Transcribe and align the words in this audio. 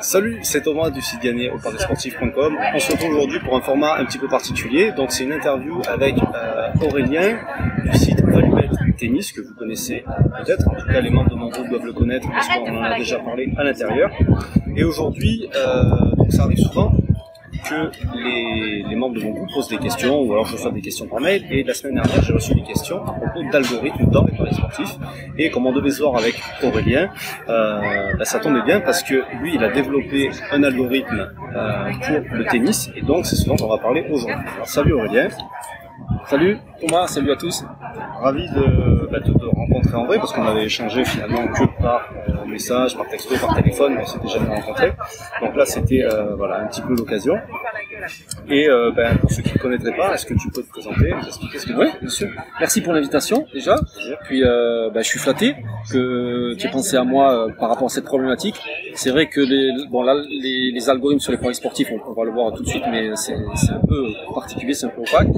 Salut, 0.00 0.38
c'est 0.42 0.62
Thomas 0.62 0.90
du 0.90 1.00
site 1.00 1.20
gagné 1.22 1.50
au 1.50 1.58
parisportif.com. 1.58 2.56
On 2.74 2.78
se 2.78 2.92
retrouve 2.92 3.10
aujourd'hui 3.10 3.40
pour 3.40 3.56
un 3.56 3.60
format 3.60 3.96
un 3.98 4.04
petit 4.04 4.18
peu 4.18 4.28
particulier. 4.28 4.92
Donc 4.92 5.12
c'est 5.12 5.24
une 5.24 5.32
interview 5.32 5.80
avec 5.88 6.16
euh, 6.16 6.68
Aurélien 6.84 7.38
du 7.84 7.98
site 7.98 8.20
Valubet 8.20 8.68
Tennis 8.98 9.32
que 9.32 9.40
vous 9.40 9.54
connaissez 9.54 10.04
peut-être. 10.44 10.68
En 10.68 10.74
tout 10.74 10.86
cas, 10.86 11.00
les 11.00 11.10
membres 11.10 11.30
de 11.30 11.34
mon 11.34 11.48
groupe 11.48 11.68
doivent 11.68 11.86
le 11.86 11.92
connaître 11.92 12.28
parce 12.30 12.48
qu'on 12.48 12.76
en 12.76 12.82
a 12.82 12.96
déjà 12.96 13.18
parlé 13.18 13.52
à 13.56 13.64
l'intérieur. 13.64 14.10
Et 14.76 14.84
aujourd'hui, 14.84 15.48
euh, 15.54 16.14
donc 16.16 16.32
ça 16.32 16.44
arrive 16.44 16.58
souvent 16.58 16.92
que 17.68 18.88
les, 18.88 18.96
membres 18.96 19.14
de 19.14 19.22
mon 19.22 19.30
groupe 19.30 19.50
posent 19.52 19.68
des 19.68 19.78
questions, 19.78 20.22
ou 20.22 20.32
alors 20.32 20.46
je 20.46 20.54
reçois 20.54 20.70
des 20.70 20.80
questions 20.80 21.06
par 21.06 21.20
mail. 21.20 21.44
Et 21.50 21.62
la 21.62 21.74
semaine 21.74 21.96
dernière, 21.96 22.22
j'ai 22.22 22.32
reçu 22.32 22.54
des 22.54 22.62
questions 22.62 23.04
à 23.04 23.12
propos 23.12 23.42
d'algorithmes 23.52 24.10
dans 24.10 24.24
les 24.24 24.36
paris 24.36 24.54
sportifs. 24.54 24.96
Et 25.38 25.50
comme 25.50 25.66
on 25.66 25.72
devait 25.72 25.90
se 25.90 26.02
voir 26.02 26.16
avec 26.16 26.40
Aurélien, 26.62 27.10
euh, 27.48 28.14
bah, 28.18 28.24
ça 28.24 28.38
tombait 28.38 28.62
bien 28.62 28.80
parce 28.80 29.02
que 29.02 29.22
lui, 29.40 29.54
il 29.54 29.64
a 29.64 29.70
développé 29.70 30.30
un 30.50 30.62
algorithme 30.62 31.30
euh, 31.54 31.90
pour 32.26 32.36
le 32.36 32.44
tennis. 32.46 32.90
Et 32.96 33.02
donc, 33.02 33.26
c'est 33.26 33.36
ce 33.36 33.46
dont 33.46 33.56
on 33.60 33.68
va 33.68 33.78
parler 33.78 34.06
aujourd'hui. 34.10 34.34
Alors, 34.54 34.66
salut 34.66 34.92
Aurélien. 34.92 35.28
Salut 36.28 36.58
Thomas, 36.80 37.06
salut 37.06 37.30
à 37.30 37.36
tous. 37.36 37.64
Ravi 38.20 38.48
de, 38.48 39.08
bah, 39.12 39.20
de 39.20 39.32
te 39.32 39.44
rencontrer 39.44 39.94
en 39.94 40.06
vrai 40.06 40.18
parce 40.18 40.32
qu'on 40.32 40.46
avait 40.46 40.64
échangé 40.64 41.04
finalement 41.04 41.46
que 41.46 41.64
par 41.80 42.10
euh, 42.28 42.44
message, 42.46 42.96
par 42.96 43.06
texto, 43.06 43.34
par 43.40 43.54
téléphone, 43.54 43.96
on 44.00 44.04
s'était 44.04 44.26
jamais 44.28 44.48
rencontré. 44.48 44.92
Donc 45.40 45.54
là 45.54 45.64
c'était 45.64 46.02
euh, 46.02 46.34
voilà 46.34 46.62
un 46.62 46.66
petit 46.66 46.82
peu 46.82 46.96
l'occasion. 46.96 47.34
Et 48.48 48.68
euh, 48.68 48.90
ben, 48.90 49.16
pour 49.18 49.30
ceux 49.30 49.42
qui 49.42 49.54
ne 49.54 49.58
connaîtraient 49.58 49.96
pas, 49.96 50.14
est-ce 50.14 50.26
que 50.26 50.34
tu 50.34 50.50
peux 50.50 50.62
te 50.62 50.68
présenter, 50.68 51.12
nous 51.12 51.26
expliquer 51.26 51.58
ce 51.58 51.66
que 51.66 51.72
tu 51.72 51.78
Oui, 51.78 51.86
bien 52.00 52.10
sûr. 52.10 52.28
Merci 52.58 52.80
pour 52.80 52.92
l'invitation 52.92 53.46
déjà. 53.54 53.76
Puis 54.24 54.42
ben, 54.42 55.02
je 55.02 55.08
suis 55.08 55.20
flatté 55.20 55.54
que 55.92 56.54
tu 56.54 56.66
aies 56.66 56.70
pensé 56.70 56.96
à 56.96 57.04
moi 57.04 57.46
par 57.58 57.68
rapport 57.68 57.86
à 57.86 57.90
cette 57.90 58.04
problématique. 58.04 58.60
C'est 58.94 59.10
vrai 59.10 59.28
que 59.28 59.40
les, 59.40 59.70
bon 59.90 60.02
là 60.02 60.14
les, 60.14 60.72
les 60.72 60.90
algorithmes 60.90 61.20
sur 61.20 61.30
les 61.30 61.38
paris 61.38 61.54
sportifs, 61.54 61.88
on, 61.92 62.10
on 62.10 62.14
va 62.14 62.24
le 62.24 62.32
voir 62.32 62.52
tout 62.52 62.64
de 62.64 62.68
suite, 62.68 62.84
mais 62.90 63.14
c'est 63.14 63.34
un 63.34 63.86
peu 63.86 64.06
particulier, 64.34 64.74
c'est 64.74 64.86
un 64.86 64.90
peu 64.90 65.02
opaque. 65.02 65.28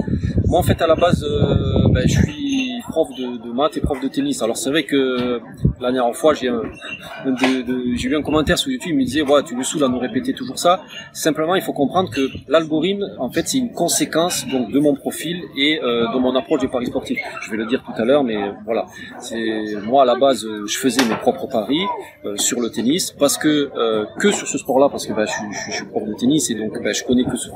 Moi 0.49 0.57
en 0.57 0.63
fait 0.63 0.81
à 0.81 0.87
la 0.87 0.95
base, 0.95 1.23
euh, 1.23 1.87
ben, 1.89 2.07
je 2.07 2.21
suis 2.21 2.81
prof 2.89 3.07
de, 3.15 3.51
maths 3.53 3.77
et 3.77 3.81
prof 3.81 4.01
de 4.01 4.07
tennis. 4.07 4.41
Alors 4.41 4.57
c'est 4.57 4.71
vrai 4.71 4.81
que 4.83 5.39
la 5.79 5.91
dernière 5.91 6.15
fois 6.15 6.33
j'ai 6.33 6.47
eu 6.47 8.15
un 8.15 8.21
commentaire 8.23 8.57
sur 8.57 8.71
YouTube, 8.71 8.93
il 8.93 8.97
me 8.97 9.03
disait 9.03 9.21
ouais 9.21 9.43
tu 9.43 9.55
nous 9.55 9.63
saoules 9.63 9.83
à 9.83 9.87
nous 9.87 9.99
répéter 9.99 10.33
toujours 10.33 10.57
ça. 10.57 10.81
Simplement 11.13 11.53
il 11.53 11.61
faut 11.61 11.73
comprendre 11.73 12.09
que 12.09 12.29
l'algorithme 12.47 13.05
en 13.19 13.29
fait 13.29 13.47
c'est 13.47 13.59
une 13.59 13.73
conséquence 13.73 14.47
donc 14.47 14.71
de 14.71 14.79
mon 14.79 14.95
profil 14.95 15.39
et 15.55 15.79
euh, 15.83 16.11
de 16.13 16.17
mon 16.17 16.35
approche 16.35 16.61
du 16.61 16.69
paris 16.69 16.87
sportif. 16.87 17.19
Je 17.43 17.51
vais 17.51 17.57
le 17.57 17.67
dire 17.67 17.83
tout 17.83 18.01
à 18.01 18.03
l'heure, 18.03 18.23
mais 18.23 18.51
voilà. 18.65 18.87
C'est 19.19 19.75
moi 19.83 20.01
à 20.01 20.05
la 20.05 20.15
base 20.15 20.47
je 20.65 20.77
faisais 20.77 21.07
mes 21.07 21.17
propres 21.17 21.47
paris 21.47 21.85
euh, 22.25 22.37
sur 22.37 22.59
le 22.59 22.71
tennis 22.71 23.11
parce 23.11 23.37
que 23.37 23.69
euh, 23.77 24.05
que 24.19 24.31
sur 24.31 24.47
ce 24.47 24.57
sport-là 24.57 24.89
parce 24.89 25.05
que 25.05 25.13
bah, 25.13 25.25
je, 25.25 25.71
je, 25.71 25.75
suis 25.75 25.85
prof 25.85 26.03
de 26.05 26.13
tennis 26.15 26.49
et 26.49 26.55
donc 26.55 26.81
bah, 26.83 26.91
je 26.91 27.03
connais 27.03 27.25
que 27.25 27.37
ce, 27.37 27.49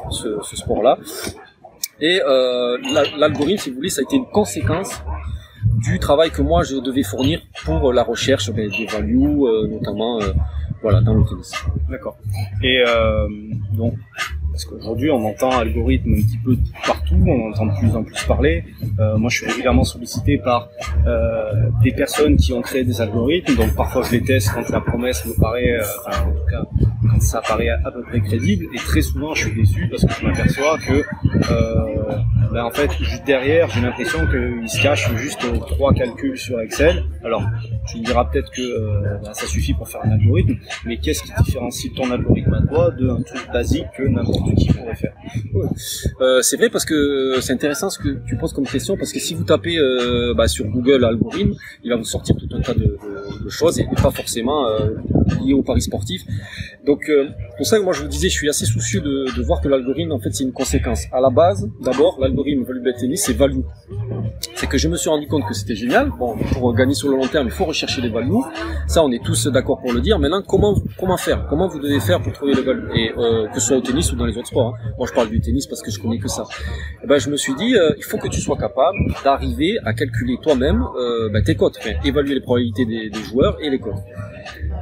ce 0.43 0.55
sport-là. 0.55 0.99
Et 2.03 2.21
euh, 2.21 2.77
l'algorithme, 3.17 3.61
si 3.63 3.69
vous 3.69 3.77
voulez, 3.77 3.89
ça 3.89 4.01
a 4.01 4.03
été 4.03 4.17
une 4.17 4.25
conséquence 4.25 5.01
du 5.87 5.99
travail 5.99 6.31
que 6.31 6.41
moi 6.41 6.63
je 6.63 6.75
devais 6.75 7.03
fournir 7.03 7.39
pour 7.63 7.93
la 7.93 8.03
recherche 8.03 8.49
des 8.49 8.67
values, 8.91 9.41
euh, 9.45 9.67
notamment 9.67 10.21
euh, 10.21 10.33
voilà, 10.81 10.99
dans 10.99 11.13
le 11.13 11.23
tennis. 11.23 11.53
D'accord. 11.89 12.17
Et 12.61 12.83
euh, 12.85 13.27
donc, 13.71 13.93
parce 14.51 14.65
qu'aujourd'hui 14.65 15.09
on 15.11 15.25
entend 15.25 15.51
algorithme 15.51 16.11
un 16.11 16.21
petit 16.21 16.39
peu 16.43 16.57
partout, 16.85 17.15
on 17.25 17.49
entend 17.49 17.67
de 17.67 17.79
plus 17.79 17.95
en 17.95 18.03
plus 18.03 18.21
parler. 18.25 18.65
Euh, 18.99 19.17
moi 19.17 19.29
je 19.29 19.37
suis 19.37 19.47
régulièrement 19.47 19.85
sollicité 19.85 20.37
par 20.37 20.69
euh, 21.07 21.69
des 21.83 21.93
personnes 21.93 22.35
qui 22.35 22.51
ont 22.51 22.61
créé 22.61 22.83
des 22.83 22.99
algorithmes, 22.99 23.55
donc 23.55 23.73
parfois 23.75 24.03
je 24.03 24.11
les 24.11 24.21
teste 24.21 24.51
quand 24.53 24.69
la 24.69 24.81
promesse 24.81 25.25
me 25.25 25.39
paraît, 25.39 25.79
enfin 25.79 26.25
en 26.27 26.31
tout 26.33 26.45
cas 26.51 26.63
ça 27.19 27.41
paraît 27.41 27.69
à 27.69 27.91
peu 27.91 28.01
près 28.03 28.21
crédible, 28.21 28.65
et 28.73 28.77
très 28.77 29.01
souvent 29.01 29.33
je 29.33 29.47
suis 29.47 29.55
déçu 29.55 29.87
parce 29.89 30.05
que 30.05 30.13
je 30.13 30.25
m'aperçois 30.25 30.77
que 30.79 31.03
ben, 32.53 32.63
en 32.63 32.71
fait 32.71 32.91
juste 32.99 33.25
derrière 33.25 33.69
j'ai 33.69 33.81
l'impression 33.81 34.19
qu'il 34.27 34.69
se 34.69 34.81
cache 34.81 35.11
juste 35.15 35.41
trois 35.67 35.93
calculs 35.93 36.37
sur 36.37 36.59
Excel. 36.59 37.03
Alors 37.23 37.43
tu 37.89 37.97
me 37.99 38.03
diras 38.03 38.25
peut-être 38.25 38.51
que 38.51 39.21
ben, 39.23 39.33
ça 39.33 39.47
suffit 39.47 39.73
pour 39.73 39.87
faire 39.87 40.01
un 40.03 40.11
algorithme, 40.11 40.55
mais 40.85 40.97
qu'est-ce 40.97 41.23
qui 41.23 41.31
différencie 41.43 41.93
ton 41.93 42.09
algorithme 42.11 42.53
à 42.53 42.61
toi 42.67 42.91
d'un 42.91 43.21
truc 43.21 43.47
basique 43.51 43.85
que 43.97 44.03
n'importe 44.03 44.53
qui 44.55 44.67
pourrait 44.73 44.95
faire? 44.95 45.13
Euh, 46.21 46.41
C'est 46.41 46.57
vrai 46.57 46.69
parce 46.69 46.85
que 46.85 47.39
c'est 47.41 47.53
intéressant 47.53 47.89
ce 47.89 47.99
que 47.99 48.19
tu 48.27 48.35
poses 48.37 48.53
comme 48.53 48.65
question 48.67 48.97
parce 48.97 49.11
que 49.11 49.19
si 49.19 49.33
vous 49.33 49.43
tapez 49.43 49.77
euh, 49.77 50.33
bah, 50.35 50.47
sur 50.47 50.65
Google 50.65 51.03
algorithme, 51.05 51.53
il 51.83 51.89
va 51.89 51.95
vous 51.97 52.03
sortir 52.03 52.35
tout 52.35 52.49
un 52.55 52.61
tas 52.61 52.73
de, 52.73 52.79
de, 52.81 53.43
de 53.45 53.49
choses 53.49 53.79
et 53.79 53.85
pas 54.01 54.11
forcément 54.11 54.67
euh, 54.67 54.95
liées 55.43 55.53
au 55.53 55.63
paris 55.63 55.81
sportif. 55.81 56.21
Donc 56.85 57.09
euh, 57.09 57.29
pour 57.57 57.65
ça 57.65 57.77
que 57.79 57.83
moi 57.83 57.93
je 57.93 58.01
vous 58.01 58.07
disais, 58.07 58.27
je 58.27 58.33
suis 58.33 58.49
assez 58.49 58.65
soucieux 58.65 58.99
de, 58.99 59.35
de 59.37 59.43
voir 59.43 59.61
que 59.61 59.69
l'algorithme 59.69 60.11
en 60.11 60.19
fait 60.19 60.31
c'est 60.31 60.43
une 60.43 60.51
conséquence. 60.51 61.03
À 61.13 61.21
la 61.21 61.29
base, 61.29 61.69
d'abord 61.81 62.19
l'algorithme 62.19 62.63
value 62.63 62.83
bet 62.83 62.93
tennis 62.93 63.23
c'est 63.23 63.33
value. 63.33 63.61
C'est 64.55 64.67
que 64.67 64.77
je 64.77 64.87
me 64.87 64.97
suis 64.97 65.09
rendu 65.09 65.27
compte 65.27 65.45
que 65.47 65.53
c'était 65.53 65.75
génial. 65.75 66.11
Bon, 66.17 66.37
pour 66.53 66.73
gagner 66.73 66.93
sur 66.93 67.09
le 67.09 67.15
long 67.17 67.27
terme, 67.27 67.47
il 67.47 67.51
faut 67.51 67.65
rechercher 67.65 68.01
les 68.01 68.09
values. 68.09 68.43
Ça, 68.87 69.03
on 69.03 69.11
est 69.11 69.23
tous 69.23 69.47
d'accord 69.47 69.79
pour 69.79 69.93
le 69.93 70.01
dire. 70.01 70.19
Maintenant, 70.19 70.41
comment 70.41 70.75
comment 70.99 71.17
faire? 71.17 71.47
Comment 71.49 71.67
vous 71.67 71.79
devez 71.79 71.99
faire 71.99 72.21
pour 72.21 72.33
trouver 72.33 72.53
les 72.53 72.61
values 72.61 72.87
Et 72.95 73.11
euh, 73.17 73.47
que 73.49 73.59
ce 73.59 73.67
soit 73.67 73.77
au 73.77 73.81
tennis 73.81 74.11
ou 74.11 74.15
dans 74.15 74.25
les 74.25 74.37
autres 74.37 74.47
sports. 74.47 74.73
Hein. 74.75 74.91
Moi, 74.97 75.07
je 75.07 75.13
parle 75.13 75.29
du 75.29 75.39
tennis 75.41 75.67
parce 75.67 75.81
que 75.81 75.91
je 75.91 75.99
connais 75.99 76.19
que 76.19 76.27
ça. 76.27 76.43
Et 77.03 77.07
ben, 77.07 77.17
je 77.17 77.29
me 77.29 77.37
suis 77.37 77.55
dit, 77.55 77.75
euh, 77.75 77.93
il 77.97 78.03
faut 78.03 78.17
que 78.17 78.27
tu 78.27 78.41
sois 78.41 78.57
capable 78.57 78.97
d'arriver 79.23 79.77
à 79.85 79.93
calculer 79.93 80.37
toi-même 80.41 80.83
euh, 80.97 81.29
ben, 81.29 81.43
tes 81.43 81.55
cotes, 81.55 81.77
enfin, 81.79 81.91
évaluer 82.03 82.35
les 82.35 82.41
probabilités 82.41 82.85
des, 82.85 83.09
des 83.09 83.23
joueurs 83.23 83.57
et 83.61 83.69
les 83.69 83.79
cotes. 83.79 83.93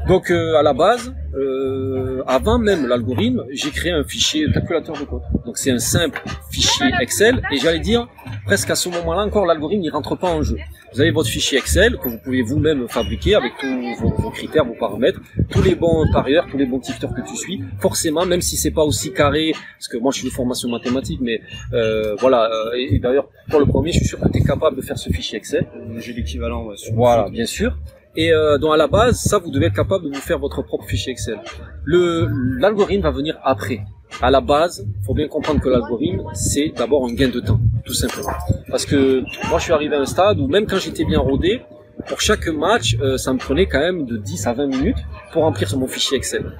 Donc 0.08 0.32
euh, 0.32 0.56
à 0.56 0.64
la 0.64 0.74
base, 0.74 1.14
euh, 1.36 2.24
avant 2.28 2.58
même 2.58 2.88
l'algorithme, 2.88 3.46
j'ai 3.52 3.70
créé 3.70 3.92
un 3.92 4.04
fichier 4.04 4.46
calculateur 4.52 4.98
de 4.98 5.06
cotes. 5.06 5.24
Donc 5.46 5.58
c'est 5.58 5.72
un 5.72 5.80
simple 5.80 6.22
fichier 6.50 6.88
Excel 7.00 7.42
et 7.52 7.58
j'allais 7.58 7.80
dire 7.80 8.08
presque 8.46 8.70
à 8.70 8.76
ce 8.76 8.90
moment-là 8.90 9.22
encore 9.22 9.46
l'algorithme 9.46 9.84
il 9.84 9.90
rentre 9.90 10.16
pas 10.16 10.30
en 10.30 10.42
jeu. 10.42 10.58
Vous 10.94 11.00
avez 11.00 11.12
votre 11.12 11.30
fichier 11.30 11.58
Excel 11.58 11.98
que 11.98 12.10
vous 12.10 12.18
pouvez 12.18 12.42
vous-même 12.42 12.88
fabriquer 12.90 13.36
avec 13.36 13.54
tous 13.60 13.68
vos, 14.02 14.10
vos, 14.10 14.30
critères, 14.32 14.66
vos 14.66 14.74
paramètres, 14.74 15.22
tous 15.50 15.62
les 15.62 15.76
bons 15.76 16.06
parieurs, 16.12 16.48
tous 16.50 16.58
les 16.58 16.66
bons 16.66 16.80
tifters 16.80 17.14
que 17.14 17.22
tu 17.22 17.38
suis. 17.38 17.64
Forcément, 17.80 18.26
même 18.26 18.42
si 18.42 18.58
c'est 18.58 18.72
pas 18.72 18.84
aussi 18.84 19.14
carré, 19.14 19.54
parce 19.78 19.88
que 19.88 19.98
moi 19.98 20.12
je 20.12 20.18
suis 20.18 20.28
une 20.28 20.34
formation 20.34 20.68
mathématique, 20.68 21.20
mais 21.22 21.40
euh, 21.74 22.16
voilà. 22.20 22.50
Et, 22.76 22.96
et 22.96 23.00
d'ailleurs 23.00 23.30
pour 23.50 23.60
le 23.60 23.68
premier, 23.68 23.92
je 23.92 24.00
suis 24.00 24.08
sûr 24.08 24.20
que 24.20 24.28
tu 24.30 24.40
es 24.40 24.44
capable 24.44 24.76
de 24.76 24.82
faire 24.82 24.98
ce 24.98 25.10
fichier 25.12 25.38
Excel. 25.38 25.68
J'ai 25.98 26.14
l'équivalent. 26.14 26.66
Ouais, 26.66 26.76
voilà, 26.94 27.30
bien 27.30 27.46
sûr 27.46 27.78
et 28.16 28.32
euh, 28.34 28.58
donc 28.58 28.74
à 28.74 28.78
la 28.78 28.88
base, 28.88 29.20
ça 29.20 29.38
vous 29.38 29.52
devez 29.52 29.68
être 29.68 29.76
capable 29.76 30.06
de 30.06 30.10
vous 30.10 30.22
faire 30.22 30.40
votre 30.40 30.62
propre 30.62 30.86
fichier 30.86 31.12
Excel. 31.12 31.40
Le 31.84 32.28
l'algorithme 32.60 33.04
va 33.04 33.12
venir 33.12 33.40
après. 33.44 33.82
À 34.22 34.30
la 34.30 34.42
base, 34.42 34.86
faut 35.06 35.14
bien 35.14 35.28
comprendre 35.28 35.62
que 35.62 35.70
l'algorithme 35.70 36.24
c'est 36.34 36.74
d'abord 36.76 37.06
un 37.06 37.14
gain 37.14 37.30
de 37.30 37.40
temps, 37.40 37.60
tout 37.86 37.94
simplement. 37.94 38.34
Parce 38.70 38.86
que 38.86 39.24
moi 39.50 39.60
je 39.60 39.64
suis 39.64 39.74
arrivé 39.74 39.96
à 39.96 40.00
un 40.02 40.06
stade 40.06 40.40
où 40.40 40.48
même 40.48 40.66
quand 40.66 40.78
j'étais 40.78 41.06
bien 41.06 41.20
rodé, 41.20 41.62
pour 42.08 42.20
chaque 42.22 42.48
match, 42.48 42.98
euh, 43.02 43.18
ça 43.18 43.34
me 43.34 43.38
prenait 43.38 43.68
quand 43.68 43.80
même 43.80 44.06
de 44.06 44.18
10 44.18 44.48
à 44.48 44.54
20 44.54 44.68
minutes 44.68 44.98
pour 45.32 45.44
remplir 45.44 45.68
sur 45.70 45.78
mon 45.78 45.88
fichier 45.88 46.18
Excel. 46.18 46.52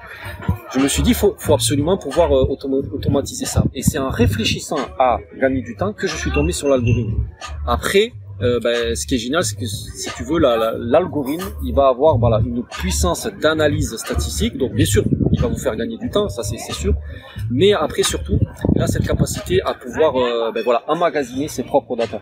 Je 0.74 0.78
me 0.78 0.88
suis 0.88 1.02
dit, 1.02 1.14
faut, 1.14 1.34
faut 1.38 1.54
absolument 1.54 1.98
pouvoir 1.98 2.32
euh, 2.32 2.44
autom 2.44 2.74
automatiser 2.74 3.44
ça. 3.44 3.64
Et 3.74 3.82
c'est 3.82 3.98
en 3.98 4.08
réfléchissant 4.08 4.78
à 4.98 5.18
gagner 5.40 5.62
du 5.62 5.76
temps 5.76 5.92
que 5.92 6.06
je 6.06 6.16
suis 6.16 6.30
tombé 6.30 6.52
sur 6.52 6.68
l'algorithme. 6.68 7.24
Après, 7.66 8.12
euh, 8.42 8.60
ben, 8.60 8.94
ce 8.94 9.06
qui 9.06 9.14
est 9.14 9.18
génial, 9.18 9.44
c'est 9.44 9.56
que 9.56 9.66
si 9.66 10.10
tu 10.16 10.24
veux, 10.24 10.38
l'algorithme, 10.38 11.44
la, 11.44 11.66
il 11.68 11.74
va 11.74 11.88
avoir 11.88 12.18
voilà, 12.18 12.40
une 12.44 12.64
puissance 12.64 13.28
d'analyse 13.40 13.96
statistique. 13.96 14.56
Donc 14.56 14.72
bien 14.72 14.86
sûr, 14.86 15.04
il 15.32 15.40
va 15.40 15.48
vous 15.48 15.58
faire 15.58 15.76
gagner 15.76 15.96
du 15.96 16.10
temps, 16.10 16.28
ça 16.28 16.42
c'est 16.42 16.58
sûr. 16.72 16.94
Mais 17.50 17.72
après 17.72 18.02
surtout, 18.02 18.38
il 18.74 18.82
a 18.82 18.86
cette 18.86 19.06
capacité 19.06 19.60
à 19.62 19.74
pouvoir 19.74 20.16
euh, 20.16 20.52
ben, 20.52 20.62
voilà, 20.64 20.82
emmagasiner 20.88 21.48
ses 21.48 21.62
propres 21.62 21.96
data. 21.96 22.20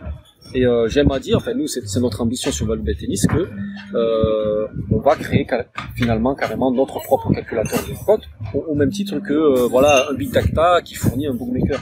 Et 0.53 0.65
euh, 0.65 0.87
j'aime 0.87 1.11
à 1.11 1.19
dire, 1.19 1.37
enfin 1.37 1.53
nous 1.53 1.67
c'est 1.67 1.99
notre 1.99 2.21
ambition 2.21 2.51
sur 2.51 2.65
Value 2.67 2.83
Tennis 2.99 3.25
que 3.25 3.47
euh, 3.95 4.67
on 4.91 4.99
va 4.99 5.15
créer 5.15 5.47
finalement 5.95 6.35
carrément 6.35 6.71
notre 6.71 6.99
propre 7.01 7.31
calculateur 7.33 7.79
de 7.79 8.57
au, 8.57 8.59
au, 8.59 8.75
même 8.75 8.89
titre 8.89 9.19
que 9.19 9.33
euh, 9.33 9.67
voilà 9.67 10.07
un 10.09 10.13
Big 10.13 10.31
Data 10.31 10.81
qui 10.83 10.95
fournit 10.95 11.27
un 11.27 11.33
bookmaker. 11.33 11.79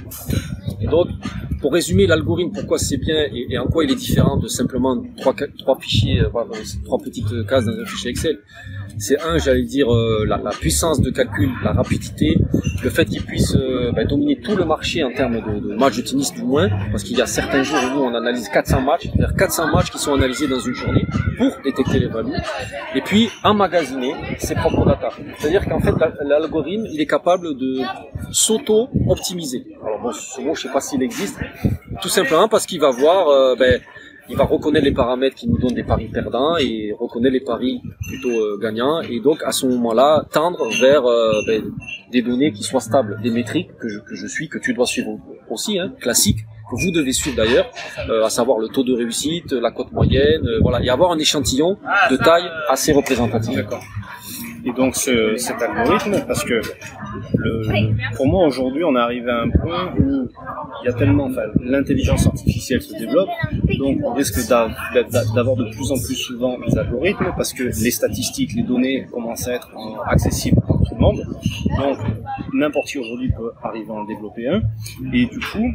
Et 0.82 0.88
donc 0.88 1.08
pour 1.60 1.74
résumer 1.74 2.08
l'algorithme, 2.08 2.52
pourquoi 2.54 2.78
c'est 2.78 2.98
bien 2.98 3.26
et, 3.34 3.58
en 3.58 3.68
quoi 3.68 3.84
il 3.84 3.92
est 3.92 3.96
différent 3.96 4.38
de 4.38 4.48
simplement 4.48 5.04
trois, 5.18 5.34
fichiers, 5.80 6.22
euh, 6.22 6.30
trois 6.86 7.00
petites 7.00 7.46
cases 7.48 7.66
dans 7.66 7.78
un 7.78 7.86
fichier 7.86 8.12
Excel, 8.12 8.40
c'est 8.98 9.22
un, 9.22 9.38
j'allais 9.38 9.64
dire, 9.64 9.94
euh, 9.94 10.26
la, 10.28 10.38
la, 10.38 10.52
puissance 10.52 11.02
de 11.02 11.10
calcul, 11.10 11.50
la 11.64 11.74
rapidité, 11.74 12.36
le 12.84 12.90
fait 12.90 13.06
qu'il 13.06 13.24
puisse 13.24 13.56
euh, 13.56 13.92
bah, 13.92 14.04
dominer 14.06 14.40
tout 14.40 14.56
le 14.56 14.66
marché 14.66 15.04
en 15.04 15.12
termes 15.12 15.36
de, 15.36 15.60
de 15.60 15.76
matchs 15.76 15.98
de 15.98 16.02
tennis 16.02 16.34
du 16.34 16.44
moins, 16.44 16.70
parce 16.92 17.04
qu'il 17.04 17.18
y 17.18 17.22
a 17.22 17.26
certains 17.26 17.64
jours 17.64 17.80
où 17.96 18.00
on 18.00 18.14
analyse 18.16 18.50
400 18.50 18.82
matchs, 18.82 19.04
c'est-à-dire 19.04 19.36
400 19.36 19.72
matchs 19.72 19.92
qui 19.92 20.00
sont 20.00 20.14
analysés 20.14 20.48
dans 20.48 20.60
une 20.60 20.74
journée 20.74 21.06
pour 21.38 21.52
détecter 21.64 22.00
les 22.00 22.08
values, 22.08 22.34
et 22.96 23.02
puis 23.02 23.30
emmagasiner 23.44 24.14
ses 24.38 24.56
propres 24.56 24.86
data. 24.86 25.10
C'est-à-dire 25.38 25.66
qu'en 25.66 25.80
fait 25.80 25.94
l'algorithme, 26.26 26.86
il 26.92 27.00
est 27.02 27.08
capable 27.08 27.58
de 27.58 27.82
s'auto-optimiser. 28.32 29.66
Alors 29.86 30.02
bon, 30.02 30.12
ce 30.12 30.42
mot, 30.42 30.56
je 30.56 30.64
sais 30.64 30.74
pas 30.74 30.82
s'il 30.82 31.02
existe, 31.04 31.40
tout 32.02 32.10
simplement 32.10 32.48
parce 32.48 32.66
qu'il 32.66 32.80
va 32.80 32.92
voir, 32.92 33.28
euh, 33.28 33.56
ben, 33.58 33.80
il 34.30 34.38
va 34.38 34.44
reconnaître 34.46 34.86
les 34.86 34.94
paramètres 34.94 35.36
qui 35.36 35.48
nous 35.48 35.58
donnent 35.58 35.74
des 35.74 35.84
paris 35.84 36.08
perdants 36.08 36.58
et 36.58 36.94
reconnaître 36.98 37.34
les 37.34 37.40
paris 37.40 37.82
plutôt 38.08 38.30
euh, 38.30 38.58
gagnants 38.62 39.02
et 39.02 39.20
donc 39.20 39.42
à 39.44 39.52
ce 39.52 39.66
moment-là 39.66 40.26
tendre 40.32 40.70
vers 40.80 41.06
euh, 41.06 41.42
ben, 41.48 41.64
des 42.12 42.22
données 42.22 42.52
qui 42.52 42.64
soient 42.64 42.80
stables, 42.80 43.20
des 43.22 43.32
métriques 43.32 43.70
que 43.80 43.88
je, 43.88 44.00
que 44.00 44.16
je 44.16 44.28
suis, 44.28 44.48
que 44.48 44.60
tu 44.60 44.74
dois 44.74 44.86
suivre 44.86 45.18
aussi, 45.50 45.80
hein, 45.80 45.94
classique 46.00 46.40
que 46.70 46.76
vous 46.84 46.92
devez 46.92 47.14
suivre 47.14 47.36
d'ailleurs, 47.36 47.72
euh, 48.10 48.24
à 48.24 48.30
savoir 48.30 48.60
le 48.60 48.68
taux 48.68 48.84
de 48.84 48.94
réussite, 48.94 49.54
la 49.54 49.72
cote 49.72 49.92
moyenne, 49.92 50.48
voilà, 50.62 50.84
et 50.84 50.90
avoir 50.90 51.12
un 51.12 51.18
échantillon 51.18 51.80
de 52.12 52.16
taille 52.16 52.48
assez 52.70 52.94
représentatif. 52.94 53.56
D'accord. 53.56 53.84
Et 54.66 54.72
donc 54.72 54.96
ce, 54.96 55.36
cet 55.38 55.62
algorithme, 55.62 56.24
parce 56.28 56.44
que 56.44 56.62
le, 57.36 58.16
pour 58.16 58.28
moi 58.28 58.46
aujourd'hui 58.46 58.84
on 58.84 58.96
est 58.96 59.00
arrivé 59.00 59.30
à 59.30 59.42
un 59.42 59.50
point 59.50 59.94
où 59.98 60.28
il 60.82 60.86
y 60.86 60.90
a 60.90 60.94
tellement, 60.94 61.26
enfin 61.26 61.44
l'intelligence 61.62 62.28
artificielle 62.28 62.82
se 62.82 62.94
développe, 62.98 63.30
donc 63.78 63.98
on 64.04 64.14
risque 64.14 64.48
d'avoir 64.48 65.56
de 65.56 65.70
plus 65.72 65.92
en 65.92 65.96
plus 65.96 66.16
souvent 66.16 66.58
des 66.60 66.78
algorithmes 66.78 67.34
parce 67.36 67.54
que 67.54 67.64
les 67.64 67.92
statistiques, 67.92 68.54
les 68.56 68.64
données 68.64 69.06
commencent 69.12 69.48
à 69.48 69.54
être 69.54 69.70
accessibles 70.06 70.62
par 70.68 70.78
tout 70.78 70.96
le 70.96 71.00
monde. 71.00 71.26
Donc 71.78 71.98
n'importe 72.54 72.88
qui 72.88 72.98
aujourd'hui 73.00 73.32
peut 73.32 73.52
arriver 73.64 73.90
à 73.90 73.94
en 73.94 74.04
développer 74.06 74.48
un. 74.48 74.62
Et 75.14 75.26
du 75.26 75.40
coup, 75.40 75.72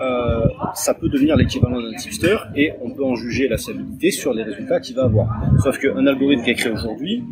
euh, 0.00 0.46
ça 0.74 0.94
peut 0.94 1.08
devenir 1.08 1.36
l'équivalent 1.36 1.80
d'un 1.80 1.96
tipster 1.96 2.36
et 2.54 2.72
on 2.82 2.90
peut 2.90 3.04
en 3.04 3.14
juger 3.14 3.48
la 3.48 3.58
stabilité 3.58 4.10
sur 4.10 4.32
les 4.32 4.42
résultats 4.42 4.80
qu'il 4.80 4.96
va 4.96 5.04
avoir. 5.04 5.28
Sauf 5.62 5.78
qu'un 5.78 6.06
algorithme 6.06 6.44
qui 6.44 6.50
est 6.50 6.54
créé 6.54 6.72
aujourd'hui, 6.72 7.24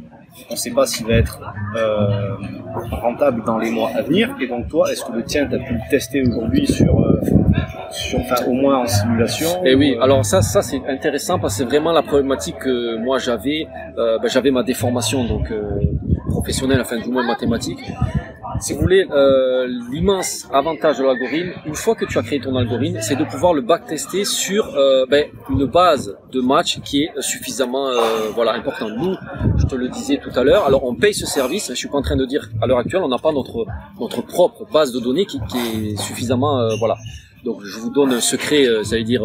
on 0.48 0.54
ne 0.54 0.58
sait 0.58 0.70
pas 0.70 0.86
s'il 0.86 1.06
va 1.06 1.14
être 1.14 1.40
euh, 1.76 2.36
rentable 2.90 3.42
dans 3.44 3.58
les 3.58 3.70
mois 3.70 3.90
à 3.94 4.02
venir. 4.02 4.34
Et 4.40 4.46
donc 4.46 4.68
toi, 4.68 4.90
est-ce 4.90 5.04
que 5.04 5.12
le 5.12 5.24
tien, 5.24 5.46
tu 5.46 5.54
as 5.54 5.58
pu 5.58 5.74
le 5.74 5.90
tester 5.90 6.22
aujourd'hui 6.22 6.66
sur, 6.66 7.00
euh, 7.00 7.20
sur 7.90 8.20
enfin, 8.20 8.44
au 8.46 8.52
moins 8.52 8.78
en 8.78 8.86
simulation 8.86 9.64
Et 9.64 9.72
eh 9.72 9.74
oui, 9.74 9.96
euh, 9.96 10.02
alors 10.02 10.24
ça, 10.24 10.42
ça 10.42 10.62
c'est 10.62 10.80
intéressant 10.88 11.38
parce 11.38 11.54
que 11.54 11.58
c'est 11.58 11.68
vraiment 11.68 11.92
la 11.92 12.02
problématique 12.02 12.58
que 12.58 12.96
moi 12.98 13.18
j'avais. 13.18 13.66
Ben, 13.96 14.18
j'avais 14.26 14.50
ma 14.50 14.62
déformation 14.62 15.24
donc 15.24 15.52
professionnelle, 16.28 16.80
enfin 16.80 16.98
du 16.98 17.10
moins 17.10 17.26
mathématique 17.26 17.80
si 18.60 18.74
vous 18.74 18.80
voulez, 18.80 19.06
euh, 19.10 19.66
l'immense 19.90 20.46
avantage 20.52 20.98
de 20.98 21.04
l'algorithme, 21.04 21.52
une 21.64 21.74
fois 21.74 21.94
que 21.94 22.04
tu 22.04 22.18
as 22.18 22.22
créé 22.22 22.40
ton 22.40 22.54
algorithme, 22.56 22.98
c'est 23.00 23.16
de 23.16 23.24
pouvoir 23.24 23.54
le 23.54 23.62
backtester 23.62 24.24
sur 24.24 24.74
euh, 24.76 25.06
ben, 25.08 25.24
une 25.48 25.64
base 25.64 26.16
de 26.30 26.40
match 26.40 26.80
qui 26.82 27.04
est 27.04 27.20
suffisamment 27.20 27.88
euh, 27.88 28.28
voilà 28.34 28.52
importante. 28.52 28.92
Nous, 28.98 29.16
je 29.56 29.66
te 29.66 29.74
le 29.74 29.88
disais 29.88 30.18
tout 30.18 30.38
à 30.38 30.44
l'heure, 30.44 30.66
alors 30.66 30.84
on 30.84 30.94
paye 30.94 31.14
ce 31.14 31.26
service. 31.26 31.70
Je 31.70 31.74
suis 31.74 31.88
pas 31.88 31.98
en 31.98 32.02
train 32.02 32.16
de 32.16 32.26
dire 32.26 32.50
à 32.60 32.66
l'heure 32.66 32.78
actuelle, 32.78 33.02
on 33.02 33.08
n'a 33.08 33.18
pas 33.18 33.32
notre 33.32 33.66
notre 33.98 34.22
propre 34.22 34.66
base 34.70 34.92
de 34.92 35.00
données 35.00 35.24
qui, 35.24 35.40
qui 35.50 35.92
est 35.92 35.96
suffisamment 35.96 36.60
euh, 36.60 36.74
voilà. 36.78 36.96
Donc 37.44 37.64
je 37.64 37.78
vous 37.78 37.88
donne 37.88 38.12
un 38.12 38.20
secret, 38.20 38.66
euh, 38.66 38.84
ça 38.84 38.96
veut 38.96 39.04
dire 39.04 39.22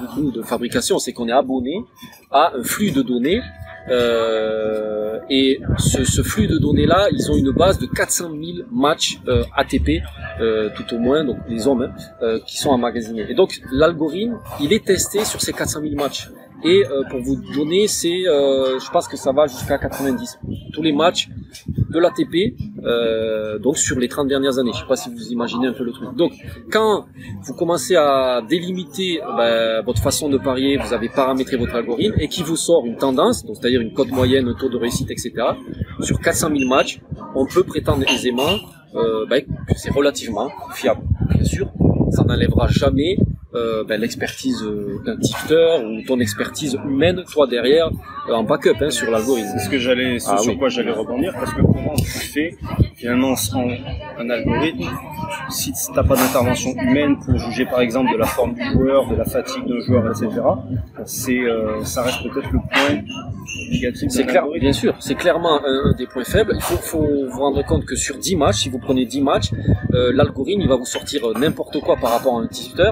beaucoup 0.00 0.30
de 0.30 0.40
fabrication, 0.40 0.98
c'est 0.98 1.12
qu'on 1.12 1.28
est 1.28 1.32
abonné 1.32 1.84
à 2.30 2.52
un 2.56 2.62
flux 2.62 2.90
de 2.90 3.02
données 3.02 3.42
euh, 3.90 5.18
et 5.28 5.60
ce, 5.78 6.04
ce, 6.04 6.22
flux 6.22 6.46
de 6.46 6.58
données-là, 6.58 7.08
ils 7.12 7.30
ont 7.30 7.36
une 7.36 7.50
base 7.50 7.78
de 7.78 7.86
400 7.86 8.30
000 8.30 8.68
matchs 8.70 9.20
euh, 9.28 9.44
ATP, 9.56 10.02
euh, 10.40 10.70
tout 10.74 10.94
au 10.94 10.98
moins, 10.98 11.24
donc 11.24 11.38
les 11.48 11.66
hommes, 11.66 11.92
hein, 12.22 12.38
qui 12.46 12.58
sont 12.58 12.70
emmagasinés. 12.70 13.26
Et 13.28 13.34
donc 13.34 13.60
l'algorithme, 13.72 14.38
il 14.60 14.72
est 14.72 14.84
testé 14.84 15.24
sur 15.24 15.40
ces 15.40 15.52
400 15.52 15.80
000 15.82 15.94
matchs. 15.94 16.28
Et 16.62 16.84
euh, 16.84 17.02
pour 17.08 17.20
vous 17.20 17.36
donner, 17.54 17.88
c'est, 17.88 18.22
je 18.22 18.90
pense 18.90 19.08
que 19.08 19.16
ça 19.16 19.32
va 19.32 19.46
jusqu'à 19.46 19.78
90. 19.78 20.38
Tous 20.72 20.82
les 20.82 20.92
matchs 20.92 21.28
de 21.68 21.98
l'ATP, 21.98 22.54
euh, 22.84 23.58
donc 23.58 23.78
sur 23.78 23.98
les 23.98 24.08
30 24.08 24.28
dernières 24.28 24.58
années. 24.58 24.72
Je 24.74 24.80
sais 24.80 24.86
pas 24.86 24.96
si 24.96 25.10
vous 25.10 25.28
imaginez 25.28 25.66
un 25.66 25.72
peu 25.72 25.84
le 25.84 25.92
truc. 25.92 26.14
Donc, 26.16 26.32
quand 26.70 27.06
vous 27.42 27.54
commencez 27.54 27.96
à 27.96 28.42
délimiter 28.48 29.20
ben, 29.36 29.82
votre 29.82 30.02
façon 30.02 30.28
de 30.28 30.38
parier, 30.38 30.76
vous 30.76 30.92
avez 30.92 31.08
paramétré 31.08 31.56
votre 31.56 31.74
algorithme 31.74 32.14
et 32.18 32.28
qui 32.28 32.42
vous 32.42 32.56
sort 32.56 32.86
une 32.86 32.96
tendance, 32.96 33.44
c'est-à-dire 33.46 33.80
une 33.80 33.92
cote 33.92 34.10
moyenne, 34.10 34.48
un 34.48 34.54
taux 34.54 34.68
de 34.68 34.76
réussite, 34.76 35.10
etc. 35.10 35.32
Sur 36.00 36.20
400 36.20 36.48
000 36.56 36.68
matchs, 36.68 37.00
on 37.34 37.46
peut 37.46 37.64
prétendre 37.64 38.04
aisément 38.10 38.56
euh, 38.94 39.26
ben, 39.28 39.42
que 39.44 39.74
c'est 39.76 39.92
relativement 39.92 40.50
fiable. 40.74 41.02
Bien 41.34 41.44
sûr, 41.44 41.70
ça 42.10 42.24
n'enlèvera 42.24 42.66
jamais 42.68 43.16
euh, 43.54 43.84
ben, 43.84 44.00
l'expertise 44.00 44.62
euh, 44.62 45.00
d'un 45.04 45.16
tipster 45.16 45.78
ou 45.84 46.06
ton 46.06 46.20
expertise 46.20 46.78
humaine, 46.84 47.24
toi 47.32 47.46
derrière, 47.46 47.90
euh, 48.28 48.32
en 48.32 48.44
backup 48.44 48.76
hein, 48.80 48.90
sur 48.90 49.10
l'algorithme. 49.10 49.48
C'est 49.54 49.64
ce 49.64 49.70
que 49.70 49.78
j'allais, 49.78 50.18
ah 50.26 50.38
sur 50.38 50.56
quoi 50.56 50.68
j'allais 50.68 50.92
rebondir, 50.92 51.32
parce 51.32 51.52
que 51.52 51.60
comment 51.62 51.94
tu 51.96 52.04
fais 52.04 52.56
finalement 52.94 53.34
sans 53.34 53.66
un 54.18 54.30
algorithme, 54.30 54.84
si 55.48 55.72
tu 55.72 55.92
n'as 55.92 56.04
pas 56.04 56.16
d'intervention 56.16 56.74
humaine 56.74 57.16
pour 57.18 57.36
juger 57.38 57.64
par 57.64 57.80
exemple 57.80 58.12
de 58.12 58.18
la 58.18 58.26
forme 58.26 58.54
du 58.54 58.64
joueur, 58.72 59.08
de 59.08 59.16
la 59.16 59.24
fatigue 59.24 59.66
d'un 59.66 59.80
joueur, 59.80 60.06
etc., 60.06 60.28
c'est, 61.04 61.40
euh, 61.40 61.82
ça 61.84 62.02
reste 62.02 62.22
peut-être 62.22 62.50
le 62.52 62.58
point 62.58 63.02
négatif. 63.72 64.10
C'est 64.10 64.26
clair, 64.26 64.44
bien 64.60 64.72
sûr, 64.72 64.94
c'est 65.00 65.14
clairement 65.14 65.60
un, 65.64 65.94
des 65.96 66.06
points 66.06 66.24
faibles. 66.24 66.52
Il 66.54 66.62
faut, 66.62 66.76
faut, 66.76 67.26
vous 67.28 67.40
rendre 67.40 67.64
compte 67.64 67.84
que 67.84 67.96
sur 67.96 68.16
10 68.16 68.36
matchs, 68.36 68.62
si 68.62 68.68
vous 68.68 68.78
prenez 68.78 69.06
10 69.06 69.22
matchs, 69.22 69.50
euh, 69.94 70.12
l'algorithme 70.14 70.60
il 70.60 70.68
va 70.68 70.76
vous 70.76 70.84
sortir 70.84 71.22
n'importe 71.38 71.80
quoi 71.80 71.96
par 71.96 72.10
rapport 72.10 72.38
à 72.38 72.42
un 72.42 72.46
tipster. 72.46 72.90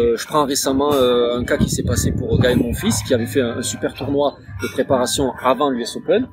Euh, 0.00 0.16
je 0.16 0.26
prends 0.26 0.46
récemment 0.46 0.92
euh, 0.94 1.36
un 1.36 1.44
cas 1.44 1.58
qui 1.58 1.68
s'est 1.68 1.82
passé 1.82 2.12
pour 2.12 2.38
Gaël 2.40 2.56
Monfils, 2.56 2.94
qui 3.06 3.12
avait 3.12 3.26
fait 3.26 3.42
un, 3.42 3.62
super 3.62 3.92
tournoi 3.92 4.36
de 4.62 4.68
préparation 4.68 5.32
avant 5.42 5.68
l'US 5.68 5.96
Open. 5.96 6.28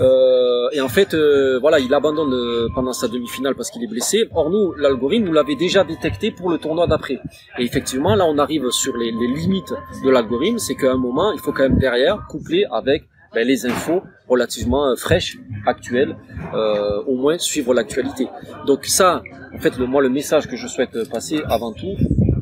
Euh, 0.00 0.68
et 0.72 0.80
en 0.80 0.88
fait, 0.88 1.14
voilà, 1.60 1.78
il 1.78 1.92
abandonne 1.94 2.68
pendant 2.74 2.92
sa 2.92 3.08
demi-finale 3.08 3.54
parce 3.54 3.70
qu'il 3.70 3.82
est 3.84 3.88
blessé. 3.88 4.28
Or 4.34 4.50
nous, 4.50 4.72
l'algorithme, 4.74 5.26
nous 5.26 5.32
l'avait 5.32 5.56
déjà 5.56 5.84
détecté 5.84 6.30
pour 6.30 6.50
le 6.50 6.58
tournoi 6.58 6.86
d'après. 6.86 7.20
Et 7.58 7.64
effectivement, 7.64 8.14
là, 8.14 8.24
on 8.26 8.38
arrive 8.38 8.70
sur 8.70 8.96
les, 8.96 9.10
limites 9.10 9.74
de 10.04 10.10
l'algorithme, 10.10 10.58
c'est 10.58 10.74
qu'à 10.74 10.92
un 10.92 10.96
moment, 10.96 11.32
il 11.32 11.40
faut 11.40 11.52
quand 11.52 11.64
même 11.64 11.78
derrière 11.78 12.26
coupler 12.28 12.64
avec 12.70 13.08
ben, 13.34 13.46
les 13.46 13.66
infos 13.66 14.02
relativement 14.28 14.94
fraîches, 14.96 15.38
actuelles, 15.66 16.16
au 17.06 17.16
moins 17.16 17.38
suivre 17.38 17.74
l'actualité. 17.74 18.28
Donc 18.66 18.86
ça, 18.86 19.22
en 19.54 19.58
fait, 19.58 19.76
moi, 19.78 20.00
le 20.00 20.10
message 20.10 20.46
que 20.46 20.56
je 20.56 20.66
souhaite 20.68 21.08
passer 21.10 21.40
avant 21.48 21.72
tout, 21.72 21.96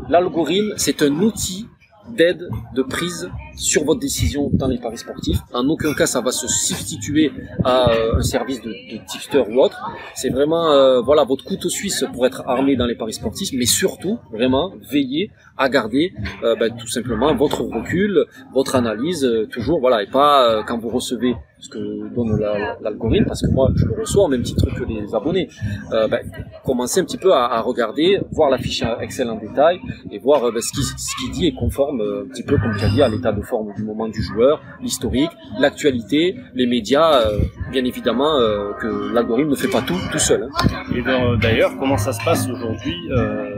l'algorithme, 0.08 0.74
c'est 0.76 1.02
un 1.02 1.12
outil 1.20 1.66
d'aide, 2.08 2.48
de 2.74 2.82
prise 2.82 3.30
sur 3.56 3.84
votre 3.84 4.00
décision 4.00 4.50
dans 4.52 4.68
les 4.68 4.78
paris 4.78 4.98
sportifs. 4.98 5.38
En 5.52 5.66
aucun 5.68 5.94
cas, 5.94 6.06
ça 6.06 6.20
va 6.20 6.30
se 6.30 6.46
substituer 6.46 7.32
à 7.64 7.90
euh, 7.90 8.18
un 8.18 8.22
service 8.22 8.60
de, 8.62 8.70
de 8.70 9.50
ou 9.50 9.60
autre. 9.60 9.80
C'est 10.14 10.30
vraiment 10.30 10.70
euh, 10.72 11.00
voilà 11.00 11.24
votre 11.24 11.44
couteau 11.44 11.68
suisse 11.68 12.04
pour 12.12 12.26
être 12.26 12.42
armé 12.46 12.76
dans 12.76 12.86
les 12.86 12.94
paris 12.94 13.14
sportifs, 13.14 13.50
mais 13.52 13.66
surtout 13.66 14.18
vraiment 14.30 14.72
veiller 14.90 15.30
à 15.56 15.68
garder 15.68 16.12
euh, 16.42 16.54
ben, 16.56 16.74
tout 16.76 16.86
simplement 16.86 17.34
votre 17.34 17.62
recul, 17.62 18.24
votre 18.52 18.76
analyse 18.76 19.26
toujours 19.50 19.80
voilà 19.80 20.02
et 20.02 20.06
pas 20.06 20.62
quand 20.66 20.78
vous 20.78 20.90
recevez 20.90 21.34
que 21.68 22.14
donne 22.14 22.38
l'algorithme, 22.80 23.26
parce 23.26 23.42
que 23.42 23.50
moi 23.50 23.70
je 23.74 23.86
le 23.86 24.00
reçois 24.00 24.24
au 24.24 24.28
même 24.28 24.42
titre 24.42 24.66
que 24.74 24.84
les 24.84 25.14
abonnés. 25.14 25.48
Euh, 25.92 26.08
ben, 26.08 26.20
commencer 26.64 27.00
un 27.00 27.04
petit 27.04 27.18
peu 27.18 27.32
à, 27.32 27.60
regarder, 27.60 28.20
voir 28.30 28.50
la 28.50 28.58
fiche 28.58 28.82
Excel 29.00 29.28
en 29.30 29.36
détail 29.36 29.78
et 30.10 30.18
voir 30.18 30.40
ben, 30.52 30.60
ce 30.60 30.72
qu'il 30.72 30.84
ce 30.84 31.16
qui 31.20 31.30
dit 31.30 31.46
est 31.46 31.54
conforme 31.54 32.00
un 32.00 32.28
petit 32.28 32.42
peu 32.42 32.56
comme 32.58 32.74
tu 32.76 32.84
as 32.84 32.88
dit 32.88 33.02
à 33.02 33.08
l'état 33.08 33.32
de 33.32 33.42
forme 33.42 33.72
du 33.74 33.82
moment 33.82 34.08
du 34.08 34.22
joueur, 34.22 34.62
l'historique, 34.80 35.30
l'actualité, 35.58 36.36
les 36.54 36.66
médias, 36.66 37.20
euh, 37.20 37.38
bien 37.70 37.84
évidemment 37.84 38.38
euh, 38.38 38.72
que 38.80 39.12
l'algorithme 39.12 39.50
ne 39.50 39.56
fait 39.56 39.68
pas 39.68 39.82
tout 39.82 39.98
tout 40.10 40.18
seul. 40.18 40.44
Hein. 40.44 40.84
Et 40.94 41.02
d'ailleurs, 41.40 41.72
comment 41.78 41.96
ça 41.96 42.12
se 42.12 42.24
passe 42.24 42.48
aujourd'hui 42.48 42.94
euh, 43.10 43.56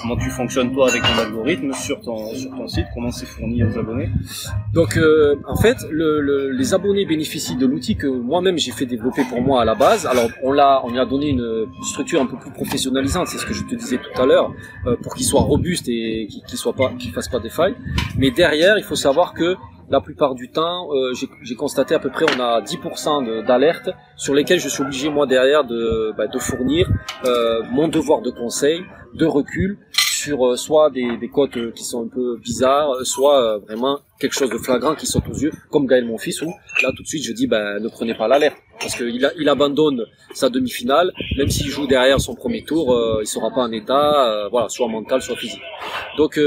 Comment 0.00 0.16
tu 0.16 0.30
fonctionnes 0.30 0.72
toi 0.72 0.88
avec 0.88 1.02
ton 1.02 1.18
algorithme 1.20 1.72
sur 1.72 2.00
ton, 2.00 2.34
sur 2.34 2.50
ton 2.50 2.66
site? 2.68 2.86
Comment 2.94 3.10
c'est 3.10 3.26
fourni 3.26 3.64
aux 3.64 3.78
abonnés? 3.78 4.10
Donc 4.72 4.98
en 5.46 5.56
fait, 5.56 5.76
le, 5.90 6.20
le, 6.20 6.50
les 6.50 6.74
abonnés 6.74 7.06
bénéficient 7.06 7.56
de 7.56 7.66
l'outil 7.66 7.96
que 7.96 8.06
moi-même 8.06 8.58
j'ai 8.58 8.72
fait 8.72 8.86
développer 8.86 9.22
pour 9.28 9.40
moi 9.40 9.62
à 9.62 9.64
la 9.64 9.74
base. 9.74 10.06
Alors 10.06 10.28
on 10.42 10.52
l'a, 10.52 10.82
on 10.84 10.90
lui 10.90 10.98
a 10.98 11.06
donné 11.06 11.28
une 11.28 11.66
structure 11.82 12.20
un 12.20 12.26
peu 12.26 12.36
plus 12.36 12.50
professionnalisante, 12.52 13.28
c'est 13.28 13.38
ce 13.38 13.46
que 13.46 13.54
je 13.54 13.64
te 13.64 13.74
disais 13.74 13.98
tout 13.98 14.20
à 14.20 14.26
l'heure, 14.26 14.52
pour 15.02 15.14
qu'il 15.14 15.26
soit 15.26 15.40
robuste 15.40 15.88
et 15.88 16.28
qu'il 16.46 16.58
soit 16.58 16.74
pas, 16.74 16.92
qu'il 16.98 17.12
fasse 17.12 17.28
pas 17.28 17.40
des 17.40 17.50
failles. 17.50 17.74
Mais 18.16 18.30
derrière, 18.30 18.78
il 18.78 18.84
faut 18.84 18.96
savoir 18.96 19.34
que 19.34 19.56
la 19.88 20.00
plupart 20.00 20.34
du 20.34 20.48
temps, 20.48 20.88
euh, 20.92 21.12
j'ai 21.42 21.54
constaté 21.54 21.94
à 21.94 21.98
peu 21.98 22.10
près 22.10 22.24
on 22.36 22.40
a 22.40 22.60
10% 22.60 23.46
d'alertes 23.46 23.90
sur 24.16 24.34
lesquelles 24.34 24.58
je 24.58 24.68
suis 24.68 24.82
obligé 24.82 25.08
moi 25.08 25.26
derrière 25.26 25.64
de, 25.64 26.12
bah, 26.16 26.26
de 26.26 26.38
fournir 26.38 26.90
euh, 27.24 27.62
mon 27.70 27.86
devoir 27.88 28.20
de 28.20 28.30
conseil, 28.30 28.84
de 29.16 29.26
recul 29.26 29.78
sur 29.92 30.46
euh, 30.46 30.56
soit 30.56 30.90
des, 30.90 31.16
des 31.16 31.28
cotes 31.28 31.72
qui 31.74 31.84
sont 31.84 32.04
un 32.04 32.08
peu 32.08 32.36
bizarres, 32.38 33.04
soit 33.04 33.58
vraiment 33.58 34.00
quelque 34.18 34.34
chose 34.34 34.50
de 34.50 34.58
flagrant 34.58 34.94
qui 34.94 35.06
saute 35.06 35.24
aux 35.28 35.38
yeux, 35.38 35.52
comme 35.70 35.86
Gaël 35.86 36.04
mon 36.04 36.18
fils 36.18 36.42
où 36.42 36.52
là 36.82 36.90
tout 36.96 37.02
de 37.02 37.08
suite 37.08 37.24
je 37.24 37.32
dis 37.32 37.46
ben 37.46 37.78
ne 37.80 37.88
prenez 37.88 38.14
pas 38.14 38.28
l'alerte 38.28 38.56
parce 38.80 38.94
qu'il 38.96 39.30
il 39.38 39.48
abandonne 39.48 40.04
sa 40.34 40.48
demi-finale, 40.48 41.12
même 41.38 41.48
s'il 41.48 41.68
joue 41.68 41.86
derrière 41.86 42.20
son 42.20 42.34
premier 42.34 42.62
tour, 42.62 42.94
il 43.22 43.26
sera 43.26 43.50
pas 43.50 43.62
en 43.62 43.72
état, 43.72 44.48
voilà, 44.50 44.68
soit 44.68 44.88
mental, 44.88 45.22
soit 45.22 45.36
physique. 45.36 45.62
Donc 46.18 46.38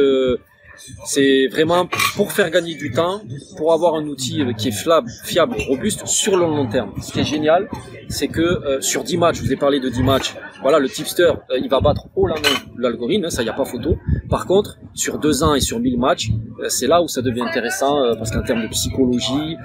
c'est 1.05 1.47
vraiment 1.47 1.87
pour 2.15 2.31
faire 2.31 2.49
gagner 2.49 2.75
du 2.75 2.91
temps, 2.91 3.21
pour 3.57 3.73
avoir 3.73 3.95
un 3.95 4.05
outil 4.05 4.41
euh, 4.41 4.53
qui 4.53 4.69
est 4.69 4.71
fiable, 4.71 5.09
fiable, 5.23 5.55
robuste 5.67 6.05
sur 6.05 6.37
le 6.37 6.45
long 6.45 6.67
terme. 6.67 6.91
Ce 7.01 7.11
qui 7.11 7.19
est 7.19 7.25
génial, 7.25 7.69
c'est 8.07 8.27
que 8.27 8.41
euh, 8.41 8.81
sur 8.81 9.03
10 9.03 9.17
matchs, 9.17 9.37
je 9.37 9.41
vous 9.43 9.53
ai 9.53 9.57
parlé 9.57 9.79
de 9.79 9.89
10 9.89 10.03
matchs, 10.03 10.35
voilà, 10.61 10.79
le 10.79 10.89
tipster, 10.89 11.23
euh, 11.23 11.57
il 11.61 11.69
va 11.69 11.79
battre 11.79 12.07
haut 12.15 12.27
la 12.27 12.35
main 12.35 12.49
l'algorithme, 12.77 13.25
hein, 13.25 13.29
ça 13.29 13.43
y 13.43 13.49
a 13.49 13.53
pas 13.53 13.65
photo. 13.65 13.97
Par 14.29 14.45
contre, 14.45 14.77
sur 14.93 15.17
deux 15.17 15.43
ans 15.43 15.55
et 15.55 15.61
sur 15.61 15.79
1000 15.79 15.97
matchs, 15.97 16.31
euh, 16.61 16.69
c'est 16.69 16.87
là 16.87 17.01
où 17.01 17.07
ça 17.07 17.21
devient 17.21 17.41
intéressant 17.41 18.03
euh, 18.03 18.15
parce 18.15 18.31
qu'en 18.31 18.41
termes 18.41 18.63
de 18.63 18.67
psychologie, 18.67 19.57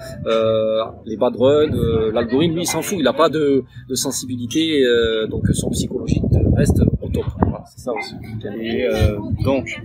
les 1.05 1.17
bad 1.17 1.35
runs, 1.37 1.71
l'algorithme, 2.13 2.55
lui, 2.55 2.63
il 2.63 2.67
s'en 2.67 2.83
fout, 2.83 2.99
il 2.99 3.05
n'a 3.05 3.13
pas 3.13 3.29
de, 3.29 3.65
sensibilité, 3.95 4.83
donc 5.31 5.47
son 5.53 5.71
psychologique 5.71 6.23
reste 6.57 6.81
au 7.03 7.09
top. 7.09 7.25
Voilà, 7.55 7.67
c'est 7.67 7.83
ça 7.83 7.93
aussi. 7.93 8.15
Et 8.61 8.85
euh, 8.85 9.17
donc, 9.45 9.81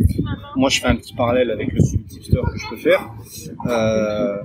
moi 0.56 0.70
je 0.70 0.82
fais 0.82 0.88
un 0.88 0.96
petit 0.96 1.14
parallèle 1.14 1.52
avec 1.52 1.72
le 1.72 1.80
suivi 1.82 2.04
tipster 2.04 2.38
que 2.52 2.58
je 2.58 2.70
peux 2.70 2.78
faire. 2.78 3.12
Euh, 3.68 4.38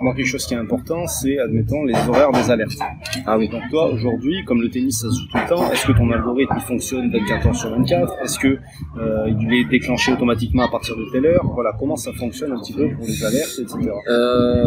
moi, 0.00 0.14
quelque 0.14 0.26
chose 0.26 0.46
qui 0.46 0.54
est 0.54 0.56
important, 0.56 1.06
c'est, 1.06 1.38
admettons, 1.38 1.84
les 1.84 1.94
horaires 2.08 2.32
des 2.32 2.50
alertes. 2.50 2.78
Ah 3.26 3.36
oui. 3.36 3.48
Donc 3.50 3.62
toi, 3.70 3.90
aujourd'hui, 3.92 4.44
comme 4.46 4.62
le 4.62 4.70
tennis 4.70 5.00
ça 5.02 5.10
se 5.10 5.20
joue 5.20 5.26
tout 5.26 5.36
le 5.36 5.48
temps, 5.48 5.70
est-ce 5.72 5.86
que 5.86 5.92
ton 5.92 6.10
algorithme 6.10 6.54
il 6.56 6.62
fonctionne 6.62 7.10
24 7.10 7.46
heures 7.48 7.56
sur 7.56 7.70
24 7.70 8.14
Est-ce 8.22 8.38
que 8.38 8.48
euh, 8.48 9.30
il 9.40 9.52
est 9.52 9.64
déclenché 9.64 10.12
automatiquement 10.12 10.62
à 10.62 10.68
partir 10.70 10.96
de 10.96 11.04
telle 11.12 11.26
heure? 11.26 11.44
Voilà, 11.54 11.72
comment 11.78 11.96
ça 11.96 12.12
fonctionne 12.14 12.52
un 12.52 12.60
petit 12.60 12.72
peu 12.72 12.88
pour 12.94 13.04
les 13.06 13.24
alertes, 13.24 13.58
etc. 13.60 13.90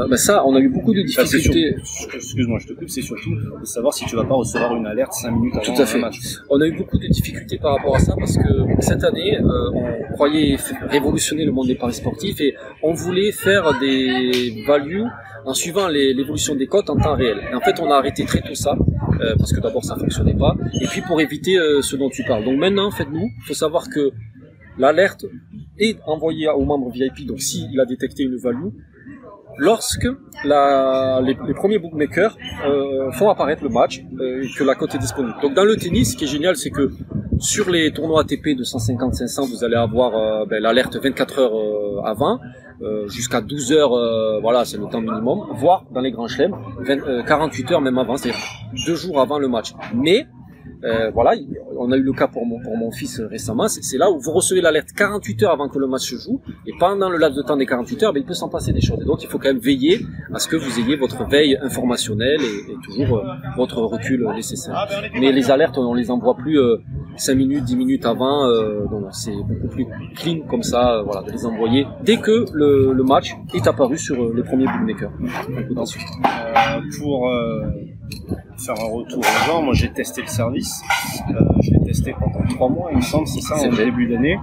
Ben 0.07 0.17
ça, 0.17 0.45
on 0.45 0.55
a 0.55 0.59
eu 0.59 0.69
beaucoup 0.69 0.93
de 0.93 1.03
c'est 1.07 1.23
difficultés. 1.23 1.75
Excuse-moi, 2.13 2.59
je 2.59 2.67
te 2.67 2.73
coupe, 2.73 2.89
c'est 2.89 3.01
surtout 3.01 3.33
de 3.59 3.65
savoir 3.65 3.91
si 3.91 4.05
tu 4.05 4.15
vas 4.15 4.25
pas 4.25 4.35
recevoir 4.35 4.75
une 4.75 4.85
alerte 4.85 5.13
5 5.13 5.31
minutes 5.31 5.55
avant 5.55 5.63
Tout 5.63 5.81
à 5.81 5.85
fait. 5.85 5.97
un 5.97 6.01
match. 6.01 6.19
On 6.49 6.61
a 6.61 6.67
eu 6.67 6.77
beaucoup 6.77 6.99
de 6.99 7.07
difficultés 7.07 7.57
par 7.57 7.75
rapport 7.75 7.95
à 7.95 7.99
parce 8.17 8.37
que 8.37 8.81
cette 8.81 9.03
année, 9.03 9.37
euh, 9.39 9.69
on 10.09 10.13
croyait 10.13 10.57
révolutionner 10.87 11.45
le 11.45 11.51
monde 11.51 11.67
des 11.67 11.75
paris 11.75 11.93
sportifs 11.93 12.39
et 12.41 12.55
on 12.81 12.93
voulait 12.93 13.31
faire 13.31 13.77
des 13.79 14.63
values 14.67 15.05
en 15.45 15.53
suivant 15.53 15.87
l'évolution 15.87 16.55
des 16.55 16.67
cotes 16.67 16.89
en 16.89 16.97
temps 16.97 17.15
réel. 17.15 17.37
Et 17.51 17.55
en 17.55 17.59
fait, 17.61 17.79
on 17.79 17.89
a 17.91 17.95
arrêté 17.95 18.25
très 18.25 18.41
tôt 18.41 18.55
ça 18.55 18.75
euh, 19.21 19.35
parce 19.37 19.51
que 19.53 19.59
d'abord 19.59 19.83
ça 19.83 19.95
fonctionnait 19.95 20.35
pas 20.35 20.55
et 20.81 20.87
puis 20.87 21.01
pour 21.01 21.19
éviter 21.21 21.57
euh, 21.57 21.81
ce 21.81 21.95
dont 21.95 22.09
tu 22.09 22.23
parles. 22.23 22.45
Donc 22.45 22.57
maintenant, 22.57 22.91
faites-nous, 22.91 23.29
il 23.37 23.43
faut 23.45 23.53
savoir 23.53 23.89
que 23.89 24.11
l'alerte 24.77 25.25
est 25.79 25.97
envoyée 26.05 26.47
aux 26.49 26.65
membres 26.65 26.89
VIP. 26.91 27.25
Donc 27.25 27.41
s'il 27.41 27.79
a 27.79 27.85
détecté 27.85 28.23
une 28.23 28.37
value, 28.37 28.69
lorsque 29.57 30.07
les, 30.45 31.53
premiers 31.55 31.79
bookmakers 31.79 32.37
font 33.13 33.29
apparaître 33.29 33.63
le 33.63 33.69
match 33.69 34.03
euh, 34.19 34.45
que 34.57 34.63
la 34.63 34.75
cote 34.75 34.95
est 34.95 34.99
disponible. 34.99 35.35
Donc 35.41 35.53
dans 35.53 35.65
le 35.65 35.75
tennis, 35.75 36.13
ce 36.13 36.17
qui 36.17 36.25
est 36.25 36.27
génial, 36.27 36.55
c'est 36.55 36.71
que 36.71 36.91
sur 37.39 37.69
les 37.69 37.91
tournois 37.91 38.21
ATP 38.21 38.55
de 38.57 38.63
150-500, 38.63 39.49
vous 39.49 39.63
allez 39.63 39.75
avoir 39.75 40.15
euh, 40.15 40.45
ben, 40.45 40.61
l'alerte 40.61 40.95
24 40.95 41.39
heures 41.39 41.55
euh, 41.55 42.01
avant, 42.03 42.39
euh, 42.81 43.07
jusqu'à 43.07 43.41
12 43.41 43.71
heures, 43.71 44.41
voilà, 44.41 44.65
c'est 44.65 44.77
le 44.77 44.85
temps 44.87 45.01
minimum, 45.01 45.47
voire 45.55 45.85
dans 45.91 46.01
les 46.01 46.11
grands 46.11 46.27
chelems, 46.27 46.55
20, 46.79 47.07
euh, 47.07 47.23
48 47.23 47.71
heures 47.71 47.81
même 47.81 47.97
avant, 47.97 48.17
c'est-à-dire 48.17 48.41
deux 48.85 48.95
jours 48.95 49.19
avant 49.19 49.39
le 49.39 49.47
match. 49.47 49.73
Mais 49.93 50.27
euh, 50.83 51.11
voilà, 51.11 51.35
il- 51.35 51.57
on 51.77 51.91
a 51.91 51.97
eu 51.97 52.01
le 52.03 52.13
cas 52.13 52.27
pour 52.27 52.45
mon, 52.45 52.59
pour 52.61 52.75
mon 52.77 52.91
fils 52.91 53.19
euh, 53.19 53.27
récemment, 53.27 53.67
c'est 53.67 53.97
là 53.97 54.09
où 54.11 54.19
vous 54.19 54.31
recevez 54.31 54.61
l'alerte 54.61 54.89
48 54.95 55.43
heures 55.43 55.51
avant 55.51 55.69
que 55.69 55.79
le 55.79 55.87
match 55.87 56.09
se 56.11 56.15
joue, 56.17 56.41
et 56.67 56.71
pendant 56.79 57.09
le 57.09 57.17
laps 57.17 57.37
de 57.37 57.41
temps 57.43 57.57
des 57.57 57.65
48 57.65 58.03
heures, 58.03 58.13
ben, 58.13 58.19
il 58.21 58.25
peut 58.25 58.33
s'en 58.33 58.49
passer 58.49 58.73
des 58.73 58.81
choses. 58.81 58.99
Et 59.01 59.05
donc 59.05 59.23
il 59.23 59.27
faut 59.29 59.37
quand 59.39 59.47
même 59.49 59.59
veiller 59.59 60.01
à 60.33 60.39
ce 60.39 60.47
que 60.47 60.55
vous 60.55 60.79
ayez 60.79 60.95
votre 60.95 61.27
veille 61.27 61.57
informationnelle 61.61 62.39
et, 62.41 62.71
et 62.71 62.75
toujours 62.83 63.17
euh, 63.19 63.23
votre 63.57 63.79
recul 63.81 64.25
euh, 64.25 64.33
nécessaire. 64.33 64.75
Mais 65.19 65.31
les 65.31 65.51
alertes, 65.51 65.77
on 65.77 65.93
les 65.93 66.11
envoie 66.11 66.35
plus 66.35 66.59
euh, 66.59 66.77
5 67.17 67.35
minutes, 67.35 67.63
10 67.65 67.75
minutes 67.75 68.05
avant, 68.05 68.47
euh, 68.47 68.85
donc 68.89 69.05
c'est 69.11 69.31
beaucoup 69.35 69.67
plus 69.67 69.85
clean 70.15 70.39
comme 70.49 70.63
ça, 70.63 71.01
voilà, 71.05 71.21
de 71.27 71.31
les 71.31 71.45
envoyer 71.45 71.85
dès 72.03 72.17
que 72.17 72.45
le, 72.53 72.93
le 72.93 73.03
match 73.03 73.35
est 73.53 73.67
apparu 73.67 73.97
sur 73.97 74.33
les 74.33 74.43
premiers 74.43 74.65
bookmakers. 74.65 75.11
Pour 76.99 77.29
faire 78.57 78.75
un 78.79 78.87
retour 78.89 79.19
aux 79.19 79.45
gens, 79.47 79.61
moi 79.61 79.73
j'ai 79.73 79.91
testé 79.91 80.21
le 80.21 80.27
service. 80.27 80.81
Euh, 81.29 81.33
je 81.61 81.71
l'ai 81.71 81.85
testé 81.85 82.13
pendant 82.19 82.45
trois 82.47 82.69
mois, 82.69 82.89
il 82.91 82.97
me 82.97 83.01
semble, 83.01 83.27
c'est 83.27 83.41
ça, 83.41 83.55
vrai. 83.55 83.85
début 83.85 84.07
d'année. 84.07 84.37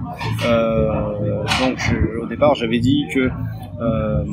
Euh, 0.45 1.43
donc 1.61 1.77
je- 1.77 2.19
au 2.21 2.27
départ, 2.27 2.55
j'avais 2.55 2.79
dit 2.79 3.05
que 3.13 3.29
euh, 3.81 4.23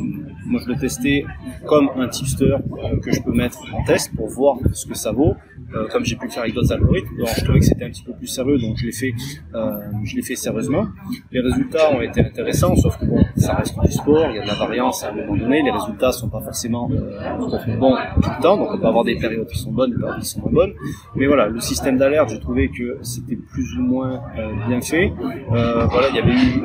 moi 0.47 0.61
je 0.65 0.69
le 0.73 0.77
testais 0.77 1.25
comme 1.67 1.89
un 1.97 2.09
tipster 2.09 2.57
que 3.03 3.13
je 3.13 3.21
peux 3.23 3.33
mettre 3.33 3.59
en 3.75 3.83
test 3.85 4.15
pour 4.17 4.29
voir 4.29 4.57
ce 4.73 4.87
que 4.87 4.95
ça 4.95 5.13
vaut. 5.13 5.35
Euh, 5.75 5.87
comme 5.93 6.03
j'ai 6.03 6.17
pu 6.17 6.25
le 6.25 6.31
faire 6.31 6.45
avec 6.45 6.55
d'autres 6.55 6.73
algorithmes, 6.73 7.15
donc 7.19 7.29
je 7.37 7.45
trouvais 7.45 7.59
que 7.59 7.65
c'était 7.67 7.85
un 7.85 7.91
petit 7.91 8.03
peu 8.03 8.13
plus 8.15 8.27
sérieux, 8.27 8.57
donc 8.59 8.79
je 8.79 8.87
l'ai 8.87 8.93
fait, 8.93 9.13
euh, 9.55 9.73
je 10.03 10.17
l'ai 10.17 10.23
fait 10.23 10.35
sérieusement. 10.35 10.87
Les 11.31 11.41
résultats 11.41 11.93
ont 11.93 12.01
été 12.01 12.23
intéressants, 12.23 12.75
sauf 12.77 12.97
que 12.99 13.05
bon, 13.05 13.23
ça 13.37 13.53
reste 13.55 13.79
du 13.79 13.93
sport, 13.93 14.29
il 14.31 14.37
y 14.37 14.39
a 14.39 14.43
de 14.45 14.47
la 14.47 14.55
variance 14.55 15.05
à 15.05 15.11
un 15.11 15.13
moment 15.13 15.37
donné, 15.37 15.63
les 15.63 15.71
résultats 15.71 16.11
sont 16.11 16.31
pas 16.31 16.41
forcément 16.41 16.89
euh, 16.91 17.37
bons 17.37 17.51
tout 17.51 18.31
le 18.35 18.43
temps, 18.43 18.57
donc 18.57 18.69
on 18.73 18.79
peut 18.79 18.87
avoir 18.87 19.05
des 19.05 19.17
périodes 19.19 19.47
qui 19.47 19.59
sont 19.59 19.71
bonnes, 19.73 19.91
des 19.91 19.99
périodes 19.99 20.21
qui 20.21 20.27
sont 20.27 20.41
moins 20.41 20.53
bonnes. 20.53 20.73
Mais 21.17 21.27
voilà, 21.27 21.49
le 21.49 21.61
système 21.61 21.99
d'alerte, 21.99 22.31
j'ai 22.31 22.41
trouvé 22.41 22.71
que 22.71 22.99
c'était 23.03 23.37
plus 23.37 23.77
ou 23.79 23.83
moins 23.83 24.23
bien 24.69 24.81
fait. 24.81 25.13
Voilà, 25.51 26.09
il 26.09 26.17
y 26.17 26.19
avait 26.19 26.33
eu, 26.33 26.63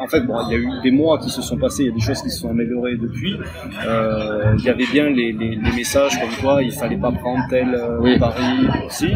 en 0.00 0.06
fait, 0.06 0.22
bon, 0.22 0.34
il 0.48 0.52
y 0.52 0.54
a 0.54 0.58
eu 0.58 0.68
des 0.82 0.92
mois 0.92 1.18
qui 1.18 1.28
se 1.28 1.42
sont 1.42 1.58
passés, 1.58 1.82
il 1.82 1.86
y 1.88 1.92
a 1.92 1.94
des 1.94 2.00
choses 2.00 2.22
qui 2.22 2.30
se 2.30 2.40
sont 2.40 2.48
améliorées 2.48 2.96
depuis. 2.96 3.36
Il 4.58 4.64
y 4.64 4.68
avait 4.70 4.86
bien 4.90 5.10
les, 5.10 5.32
les, 5.32 5.56
les 5.56 5.72
messages 5.76 6.18
comme 6.18 6.30
quoi 6.40 6.62
il 6.62 6.72
fallait 6.72 6.96
pas 6.96 7.12
prendre 7.12 7.42
tel 7.50 7.65
euh, 7.74 7.98
Oui. 8.00 8.18
pari 8.18 8.66
aussi. 8.86 9.08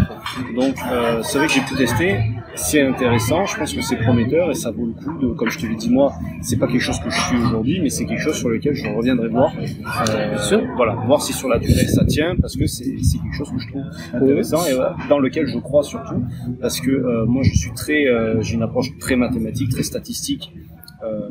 Donc 0.54 0.74
euh, 0.90 1.22
c'est 1.22 1.38
vrai 1.38 1.46
que 1.46 1.52
j'ai 1.52 1.60
pu 1.60 1.74
tester, 1.76 2.16
c'est 2.54 2.82
intéressant, 2.82 3.46
je 3.46 3.56
pense 3.56 3.72
que 3.74 3.80
c'est 3.80 3.96
prometteur 3.96 4.50
et 4.50 4.54
ça 4.54 4.70
vaut 4.70 4.86
le 4.86 4.92
coup 4.92 5.18
de, 5.20 5.28
comme 5.34 5.48
je 5.50 5.58
te 5.58 5.66
l'ai 5.66 5.74
dit 5.76 5.90
moi, 5.90 6.12
c'est 6.42 6.58
pas 6.58 6.66
quelque 6.66 6.80
chose 6.80 6.98
que 7.00 7.10
je 7.10 7.20
suis 7.20 7.36
aujourd'hui, 7.38 7.80
mais 7.80 7.90
c'est 7.90 8.04
quelque 8.06 8.22
chose 8.22 8.36
sur 8.36 8.48
lequel 8.48 8.74
je 8.74 8.86
reviendrai 8.88 9.28
voir. 9.28 9.52
Euh, 10.10 10.36
sûr. 10.38 10.60
Voilà, 10.76 10.94
voir 11.06 11.20
si 11.22 11.32
sur 11.32 11.48
la 11.48 11.58
durée 11.58 11.86
ça 11.86 12.04
tient, 12.04 12.34
parce 12.40 12.56
que 12.56 12.66
c'est 12.66 12.84
quelque 12.84 13.36
chose 13.36 13.50
que 13.50 13.58
je 13.58 13.68
trouve 13.68 13.82
intéressant 14.14 14.64
et 14.66 14.74
voilà, 14.74 14.96
dans 15.08 15.18
lequel 15.18 15.46
je 15.46 15.58
crois 15.58 15.82
surtout, 15.82 16.22
parce 16.60 16.80
que 16.80 16.90
euh, 16.90 17.26
moi 17.26 17.42
je 17.42 17.54
suis 17.56 17.72
très, 17.72 18.04
j'ai 18.40 18.54
une 18.54 18.62
approche 18.62 18.96
très 18.98 19.16
mathématique, 19.16 19.70
très 19.70 19.82
statistique. 19.82 20.52
euh, 21.02 21.28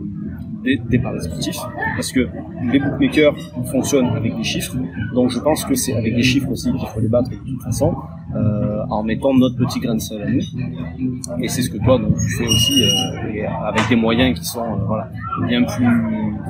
des, 0.63 0.77
des 0.89 0.99
paris 0.99 1.21
sportifs 1.21 1.59
parce 1.95 2.11
que 2.11 2.27
les 2.71 2.79
bookmakers 2.79 3.35
fonctionnent 3.71 4.09
avec 4.15 4.35
des 4.35 4.43
chiffres. 4.43 4.75
Donc 5.13 5.29
je 5.31 5.39
pense 5.39 5.63
que 5.65 5.75
c'est 5.75 5.93
avec 5.93 6.15
des 6.15 6.23
chiffres 6.23 6.49
aussi 6.49 6.71
qu'il 6.73 6.87
faut 6.87 6.99
les 6.99 7.07
battre 7.07 7.29
de 7.29 7.35
toute 7.35 7.61
façon 7.63 7.95
euh, 8.35 8.83
en 8.89 9.01
mettant 9.03 9.33
notre 9.33 9.55
petit 9.55 9.79
grain 9.79 9.95
de 9.95 9.99
sel 10.01 10.21
à 10.21 10.29
nous. 10.29 10.41
Et 11.41 11.47
c'est 11.47 11.63
ce 11.63 11.69
que 11.69 11.77
toi 11.83 11.97
donc, 11.97 12.15
tu 12.17 12.29
fais 12.37 12.45
aussi 12.45 12.83
euh, 12.83 13.33
et 13.33 13.45
avec 13.45 13.89
des 13.89 13.95
moyens 13.95 14.37
qui 14.37 14.45
sont 14.45 14.63
euh, 14.63 14.85
voilà 14.85 15.09
bien 15.47 15.63
plus 15.63 15.87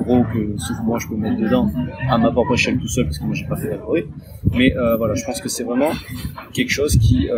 gros 0.04 0.22
que 0.24 0.54
ce 0.58 0.72
que 0.74 0.82
moi 0.84 0.98
je 0.98 1.08
peux 1.08 1.16
mettre 1.16 1.40
dedans 1.40 1.70
à 2.10 2.18
ma 2.18 2.30
propre 2.30 2.54
échelle 2.54 2.78
tout 2.78 2.88
seul 2.88 3.04
parce 3.04 3.18
que 3.18 3.24
moi 3.24 3.34
j'ai 3.34 3.46
pas 3.46 3.56
fait 3.56 3.68
d'algorithme. 3.68 4.10
Mais 4.52 4.72
voilà 4.98 5.14
je 5.14 5.24
pense 5.24 5.40
que 5.40 5.48
c'est 5.48 5.64
vraiment 5.64 5.90
quelque 6.52 6.70
chose 6.70 6.96
qui, 6.98 7.28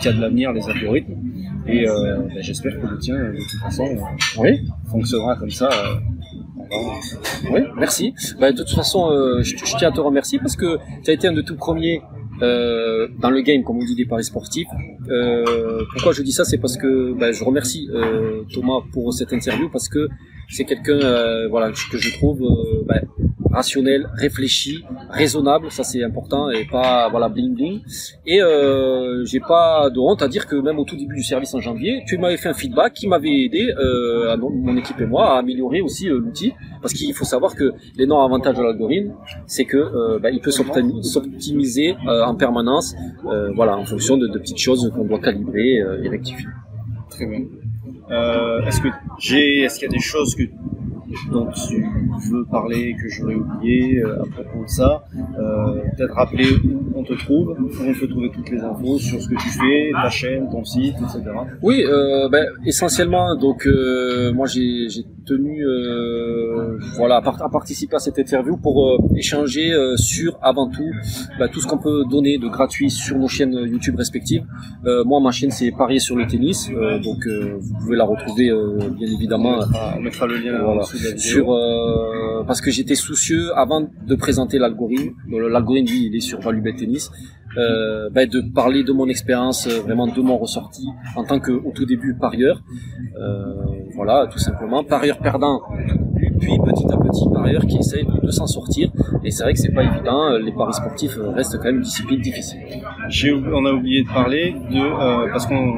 qui 0.00 0.08
a 0.08 0.12
de 0.12 0.20
l'avenir 0.20 0.52
les 0.52 0.68
algorithmes. 0.68 1.14
Et 1.66 1.84
ben, 1.86 2.28
j'espère 2.40 2.80
que 2.80 2.86
le 2.86 2.98
tien 2.98 3.14
de 3.14 3.36
toute 3.36 3.60
façon 3.60 3.84
Oui. 4.38 4.66
fonctionnera 4.90 5.36
comme 5.36 5.50
ça 5.50 5.68
Oui, 7.50 7.60
merci. 7.76 8.14
Bah, 8.38 8.52
de 8.52 8.62
toute 8.62 8.74
façon, 8.74 9.10
euh, 9.10 9.42
je, 9.42 9.56
je 9.56 9.76
tiens 9.76 9.88
à 9.88 9.92
te 9.92 10.00
remercier 10.00 10.38
parce 10.38 10.56
que 10.56 10.78
tu 11.04 11.10
as 11.10 11.14
été 11.14 11.28
un 11.28 11.32
de 11.32 11.42
tout 11.42 11.56
premiers 11.56 12.02
euh, 12.42 13.08
dans 13.20 13.30
le 13.30 13.40
game, 13.40 13.62
comme 13.64 13.78
on 13.78 13.84
dit, 13.84 13.94
des 13.94 14.04
paris 14.06 14.24
sportifs. 14.24 14.68
Euh, 15.08 15.82
pourquoi 15.92 16.12
je 16.12 16.22
dis 16.22 16.32
ça 16.32 16.44
C'est 16.44 16.58
parce 16.58 16.76
que 16.76 17.12
bah, 17.18 17.32
je 17.32 17.42
remercie 17.44 17.88
euh, 17.94 18.42
Thomas 18.52 18.80
pour 18.92 19.12
cette 19.14 19.32
interview 19.32 19.68
parce 19.70 19.88
que 19.88 20.08
c'est 20.48 20.64
quelqu'un 20.64 20.98
que 20.98 21.98
je 21.98 22.12
trouve 22.18 22.40
bah, 22.86 23.00
rationnel, 23.50 24.08
réfléchi, 24.14 24.84
raisonnable, 25.10 25.70
ça 25.70 25.82
c'est 25.82 26.02
important 26.02 26.50
et 26.50 26.64
pas 26.66 27.08
voilà 27.10 27.28
bling 27.30 27.54
bling. 27.54 27.80
Et 28.26 28.40
j'ai 29.24 29.40
pas 29.40 29.88
de 29.88 29.98
honte 29.98 30.20
à 30.20 30.28
dire 30.28 30.46
que 30.46 30.56
même 30.56 30.78
au 30.78 30.84
tout 30.84 30.96
début 30.96 31.14
du 31.16 31.22
service 31.22 31.54
en 31.54 31.60
janvier, 31.60 32.02
tu 32.06 32.18
m'avais 32.18 32.36
fait 32.36 32.50
un 32.50 32.54
feedback 32.54 32.92
qui 32.94 33.08
m'avait 33.08 33.44
aidé 33.44 33.72
mon 34.40 34.76
équipe 34.76 35.00
et 35.00 35.06
moi 35.06 35.34
à 35.34 35.38
améliorer 35.38 35.80
aussi 35.80 36.06
l'outil 36.08 36.52
parce 36.82 36.92
qu'il 36.92 37.14
faut 37.14 37.24
savoir 37.24 37.54
que 37.54 37.72
l'énorme 37.96 38.24
avantage 38.24 38.56
de 38.56 38.62
l'algorithme, 38.62 39.12
c'est 39.46 39.64
que 39.64 40.18
bah, 40.18 40.30
il 40.30 40.40
peut 40.40 40.50
s'optimi- 40.50 41.02
s'optimiser 41.02 41.94
euh, 42.08 42.24
en 42.32 42.36
permanence, 42.36 42.94
euh, 43.26 43.50
voilà, 43.54 43.76
en 43.76 43.84
fonction 43.84 44.16
de, 44.16 44.26
de 44.26 44.38
petites 44.38 44.58
choses 44.58 44.90
qu'on 44.94 45.04
doit 45.04 45.20
calibrer 45.20 45.80
euh, 45.80 46.02
et 46.02 46.08
rectifier. 46.08 46.48
Très 47.10 47.26
bien. 47.26 47.42
Euh, 48.10 48.66
est-ce 48.66 48.80
que 48.80 48.88
j'ai, 49.18 49.62
est-ce 49.62 49.78
qu'il 49.78 49.88
y 49.88 49.92
a 49.94 49.96
des 50.00 50.06
choses 50.12 50.34
que 50.34 50.44
dont 51.30 51.48
tu 51.68 51.84
veux 52.30 52.44
parler 52.50 52.94
que 53.00 53.08
j'aurais 53.08 53.34
oublié 53.34 53.98
euh, 53.98 54.22
à 54.22 54.26
propos 54.26 54.64
de 54.64 54.68
ça 54.68 55.04
euh, 55.38 55.80
Peut-être 55.96 56.14
rappeler 56.14 56.46
où 56.64 56.92
on 56.94 57.02
te 57.04 57.14
trouve, 57.14 57.48
où 57.58 57.68
on 57.86 57.94
peut 57.94 58.08
trouver 58.08 58.30
toutes 58.30 58.50
les 58.50 58.60
infos 58.60 58.98
sur 58.98 59.20
ce 59.20 59.28
que 59.28 59.34
tu 59.34 59.48
fais, 59.48 59.90
ta 59.92 60.08
chaîne, 60.10 60.48
ton 60.50 60.64
site, 60.64 60.94
etc. 61.02 61.22
Oui, 61.62 61.84
euh, 61.84 62.28
ben, 62.30 62.46
essentiellement, 62.66 63.36
donc 63.36 63.66
euh, 63.66 64.32
moi 64.32 64.46
j'ai 64.46 64.86
tenu 65.26 65.64
euh, 65.64 66.78
voilà 66.96 67.16
à, 67.16 67.22
par- 67.22 67.40
à 67.42 67.48
participer 67.48 67.96
à 67.96 67.98
cette 68.00 68.18
interview 68.18 68.56
pour 68.56 68.98
échanger 69.16 69.72
euh, 69.72 69.96
sur 69.96 70.36
avant 70.42 70.68
tout 70.68 70.90
ben, 71.38 71.48
tout 71.48 71.60
ce 71.60 71.66
qu'on 71.66 71.78
peut 71.78 72.04
donner 72.10 72.38
de 72.38 72.48
gratuit 72.48 72.90
sur 72.90 73.18
nos 73.18 73.28
chaînes 73.28 73.52
YouTube 73.52 73.96
respectives. 73.96 74.44
Euh, 74.86 75.04
moi 75.04 75.20
ma 75.20 75.30
chaîne 75.30 75.50
c'est 75.50 75.70
Parier 75.70 75.98
sur 76.00 76.16
le 76.16 76.26
tennis, 76.26 76.70
euh, 76.74 76.98
donc 76.98 77.26
euh, 77.26 77.56
vous 77.60 77.74
pouvez 77.80 77.96
la 77.96 78.04
retrouver 78.04 78.50
euh, 78.50 78.78
bien 78.98 79.08
évidemment 79.08 79.54
On 79.56 79.58
mettra, 79.66 79.94
on 79.96 80.00
mettra 80.00 80.26
le 80.26 80.36
lien 80.38 80.60
en 80.60 80.64
Voilà. 80.64 80.80
dessous. 80.82 80.96
Sur 81.16 81.52
euh, 81.52 82.44
parce 82.46 82.60
que 82.60 82.70
j'étais 82.70 82.94
soucieux 82.94 83.56
avant 83.56 83.88
de 84.06 84.14
présenter 84.14 84.58
l'algorithme. 84.58 85.14
L'algorithme 85.30 85.90
lui, 85.90 86.06
il 86.06 86.16
est 86.16 86.20
sur 86.20 86.40
ValueBet 86.40 86.74
Tennis. 86.74 87.10
euh, 87.58 88.08
ben, 88.10 88.26
de 88.28 88.40
parler 88.40 88.82
de 88.82 88.92
mon 88.92 89.08
expérience, 89.08 89.66
euh, 89.66 89.82
vraiment 89.82 90.06
de 90.06 90.20
mon 90.22 90.38
ressorti 90.38 90.86
en 91.16 91.24
tant 91.24 91.38
que 91.38 91.52
au 91.52 91.70
tout 91.74 91.84
début 91.84 92.14
parieur. 92.14 92.62
Euh, 93.20 93.54
voilà, 93.94 94.26
tout 94.26 94.38
simplement. 94.38 94.84
Parieur 94.84 95.18
perdant 95.18 95.60
puis 96.40 96.58
petit 96.58 96.92
à 96.92 96.96
petit 96.96 97.24
parieur 97.32 97.64
qui 97.66 97.78
essaye 97.78 98.04
de, 98.22 98.30
s'en 98.30 98.46
sortir. 98.46 98.90
Et 99.22 99.30
c'est 99.30 99.44
vrai 99.44 99.52
que 99.52 99.58
c'est 99.60 99.72
pas 99.72 99.84
évident, 99.84 100.30
les 100.38 100.52
paris 100.52 100.72
sportifs 100.72 101.16
restent 101.34 101.56
quand 101.58 101.66
même 101.66 101.76
une 101.76 101.82
discipline 101.82 102.20
difficile. 102.20 102.60
on 103.52 103.64
a 103.64 103.72
oublié 103.72 104.02
de 104.02 104.08
parler 104.08 104.56
de, 104.70 105.30
parce 105.30 105.46
qu'on 105.46 105.74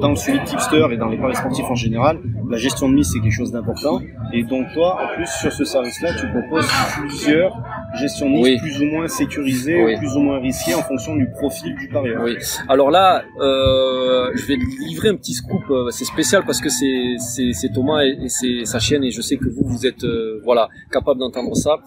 dans 0.00 0.10
le 0.10 0.16
suivi 0.16 0.38
tipster 0.44 0.84
et 0.90 0.96
dans 0.96 1.08
les 1.08 1.18
paris 1.18 1.36
sportifs 1.36 1.70
en 1.70 1.74
général, 1.74 2.18
la 2.48 2.58
gestion 2.58 2.88
de 2.88 2.94
mise 2.94 3.10
c'est 3.12 3.20
quelque 3.20 3.32
chose 3.32 3.52
d'important. 3.52 4.00
Et 4.32 4.42
donc 4.42 4.66
toi, 4.72 4.98
en 5.02 5.14
plus 5.14 5.26
sur 5.40 5.52
ce 5.52 5.64
service-là, 5.64 6.10
tu 6.14 6.26
proposes 6.28 6.68
plusieurs 6.98 7.56
gestions 7.98 8.28
de 8.30 8.34
mise 8.34 8.60
plus 8.60 8.80
ou 8.80 8.84
moins 8.84 9.08
sécurisées, 9.08 9.96
plus 9.98 10.16
ou 10.16 10.20
moins 10.20 10.38
risquées 10.40 10.74
en 10.74 10.82
fonction 10.82 11.16
du 11.16 11.28
profil 11.30 11.74
du 11.76 11.88
parieur. 11.88 12.22
Oui. 12.24 12.36
Alors 12.68 12.90
là, 12.90 13.24
euh, 13.40 14.30
je 14.34 14.46
vais 14.46 14.56
livrer 14.88 15.08
un 15.08 15.16
petit 15.16 15.34
scoop. 15.34 15.62
Euh, 15.70 15.90
c'est 15.90 16.04
spécial 16.04 16.44
parce 16.44 16.60
que 16.60 16.68
c'est 16.68 17.16
c'est 17.18 17.72
Thomas 17.72 18.04
et, 18.04 18.28
c'est 18.28 18.64
sa 18.64 18.78
chaîne 18.78 19.04
et 19.04 19.10
je 19.10 19.20
sais 19.20 19.36
que 19.36 19.48
vous 19.48 19.64
vous 19.64 19.86
êtes 19.86 20.04
euh, 20.04 20.40
voilà 20.44 20.68
capable 20.90 21.20
d'entendre 21.20 21.54
ça. 21.56 21.78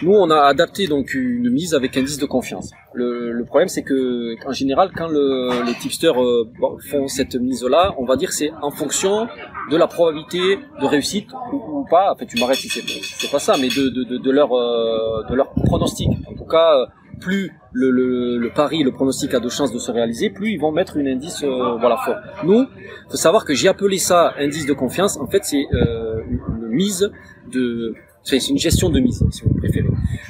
Nous, 0.00 0.12
on 0.12 0.30
a 0.30 0.42
adapté 0.42 0.86
donc 0.86 1.12
une 1.12 1.50
mise 1.50 1.74
avec 1.74 1.96
indice 1.96 2.18
de 2.18 2.26
confiance. 2.26 2.70
Le, 2.94 3.32
le 3.32 3.44
problème, 3.44 3.68
c'est 3.68 3.82
que 3.82 4.36
en 4.46 4.52
général, 4.52 4.90
quand 4.96 5.08
le, 5.08 5.64
les 5.66 5.74
tipsters 5.74 6.22
euh, 6.22 6.48
font 6.88 7.08
cette 7.08 7.34
mise-là, 7.34 7.94
on 7.98 8.04
va 8.04 8.16
dire 8.16 8.30
c'est 8.32 8.52
en 8.62 8.70
fonction 8.70 9.26
de 9.70 9.76
la 9.76 9.88
probabilité 9.88 10.60
de 10.80 10.86
réussite 10.86 11.28
ou, 11.52 11.84
pas. 11.90 12.12
En 12.12 12.16
fait, 12.16 12.26
tu 12.26 12.38
m'arrêtes 12.38 12.58
si 12.58 12.68
c'est 12.68 13.30
pas 13.30 13.40
ça, 13.40 13.56
mais 13.60 13.68
de, 13.68 13.88
de, 13.88 14.18
de, 14.18 14.30
leur 14.30 14.52
euh, 14.52 15.24
de 15.28 15.34
leur 15.34 15.50
pronostic. 15.66 16.08
En 16.30 16.34
tout 16.34 16.44
cas, 16.44 16.76
euh, 16.76 16.86
plus 17.20 17.52
le, 17.72 17.90
le, 17.90 18.38
le, 18.38 18.50
pari, 18.50 18.84
le 18.84 18.92
pronostic 18.92 19.34
a 19.34 19.40
de 19.40 19.48
chances 19.48 19.72
de 19.72 19.80
se 19.80 19.90
réaliser, 19.90 20.30
plus 20.30 20.52
ils 20.52 20.60
vont 20.60 20.70
mettre 20.70 20.96
une 20.96 21.08
indice 21.08 21.42
voilà 21.42 21.96
fort. 22.04 22.16
Nous, 22.44 22.66
faut 23.10 23.16
savoir 23.16 23.44
que 23.44 23.54
j'ai 23.54 23.66
appelé 23.66 23.98
ça 23.98 24.34
indice 24.38 24.66
de 24.66 24.74
confiance. 24.74 25.16
En 25.18 25.26
fait, 25.26 25.44
c'est 25.44 25.66
une 25.72 26.68
mise 26.68 27.10
de 27.50 27.94
c'est 28.28 28.48
une 28.48 28.58
gestion 28.58 28.90
de 28.90 29.00
mise, 29.00 29.24
si 29.30 29.42
vous 29.42 29.54
préférez. 29.54 29.88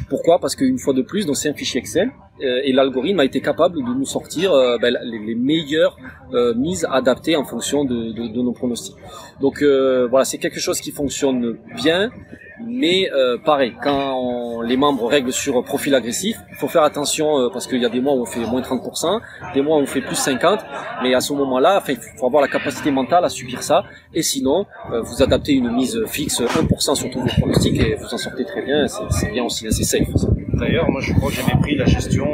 Pourquoi? 0.09 0.39
Parce 0.39 0.55
qu'une 0.57 0.79
fois 0.79 0.95
de 0.95 1.03
plus, 1.03 1.27
donc 1.27 1.37
c'est 1.37 1.49
un 1.49 1.55
fichier 1.55 1.81
Excel 1.81 2.11
euh, 2.43 2.61
et 2.65 2.73
l'algorithme 2.73 3.21
a 3.21 3.25
été 3.25 3.41
capable 3.41 3.77
de 3.77 3.93
nous 3.99 4.05
sortir 4.05 4.53
euh, 4.53 4.79
ben, 4.79 4.97
les, 5.03 5.35
meilleures 5.35 5.99
euh, 6.33 6.55
mises 6.55 6.87
adaptées 6.91 7.37
en 7.37 7.45
fonction 7.45 7.85
de, 7.85 8.13
de, 8.13 8.29
de 8.29 8.43
nos 8.43 8.53
pronostics. 8.53 8.97
Donc 9.41 9.63
voilà, 9.63 10.25
c'est 10.25 10.39
quelque 10.39 10.61
chose 10.61 10.81
qui 10.81 10.93
fonctionne 10.93 11.59
bien. 11.83 12.11
Mais 12.67 13.11
euh, 13.13 13.39
pareil, 13.39 13.75
quand 13.83 14.63
les 14.63 14.77
membres 14.77 15.07
règlent 15.07 15.33
sur 15.33 15.63
profil 15.65 15.95
agressif, 15.95 16.37
il 16.51 16.57
faut 16.57 16.69
faire 16.69 16.83
attention 16.83 17.39
euh, 17.39 17.49
parce 17.53 17.67
qu'il 17.67 17.81
y 17.81 17.85
a 17.85 17.89
des 17.89 18.01
mois 18.01 18.15
où 18.15 18.23
on 18.23 18.27
fait 18.27 18.41
moins 18.41 18.61
30%, 18.61 19.21
des 19.55 19.63
mois 19.63 19.77
où 19.77 19.81
on 19.81 19.87
fait 19.87 20.01
plus 20.01 20.17
50%, 20.17 20.59
mais 21.03 21.15
à 21.15 21.21
ce 21.21 21.33
moment-là, 21.35 21.83
il 21.89 21.97
faut 22.17 22.27
avoir 22.27 22.43
la 22.43 22.49
capacité 22.49 22.91
mentale 22.91 23.25
à 23.25 23.29
subir 23.29 23.63
ça, 23.63 23.85
et 24.13 24.23
sinon, 24.23 24.67
euh, 24.93 25.01
vous 25.03 25.23
adaptez 25.23 25.53
une 25.53 25.71
mise 25.71 26.03
fixe 26.07 26.41
1% 26.41 26.95
sur 26.95 27.11
tous 27.11 27.21
vos 27.21 27.29
pronostics 27.29 27.81
et 27.81 27.95
vous 27.95 28.13
en 28.13 28.19
sortez 28.19 28.45
très 28.45 28.63
bien, 28.63 28.87
c'est 28.89 29.31
bien 29.31 29.45
aussi, 29.45 29.67
c'est 29.71 29.85
safe. 29.85 30.09
D'ailleurs, 30.55 30.91
moi 30.91 31.01
je 31.01 31.13
crois 31.13 31.31
que 31.31 31.37
j'avais 31.37 31.59
pris 31.61 31.77
la 31.77 31.87
gestion 31.87 32.27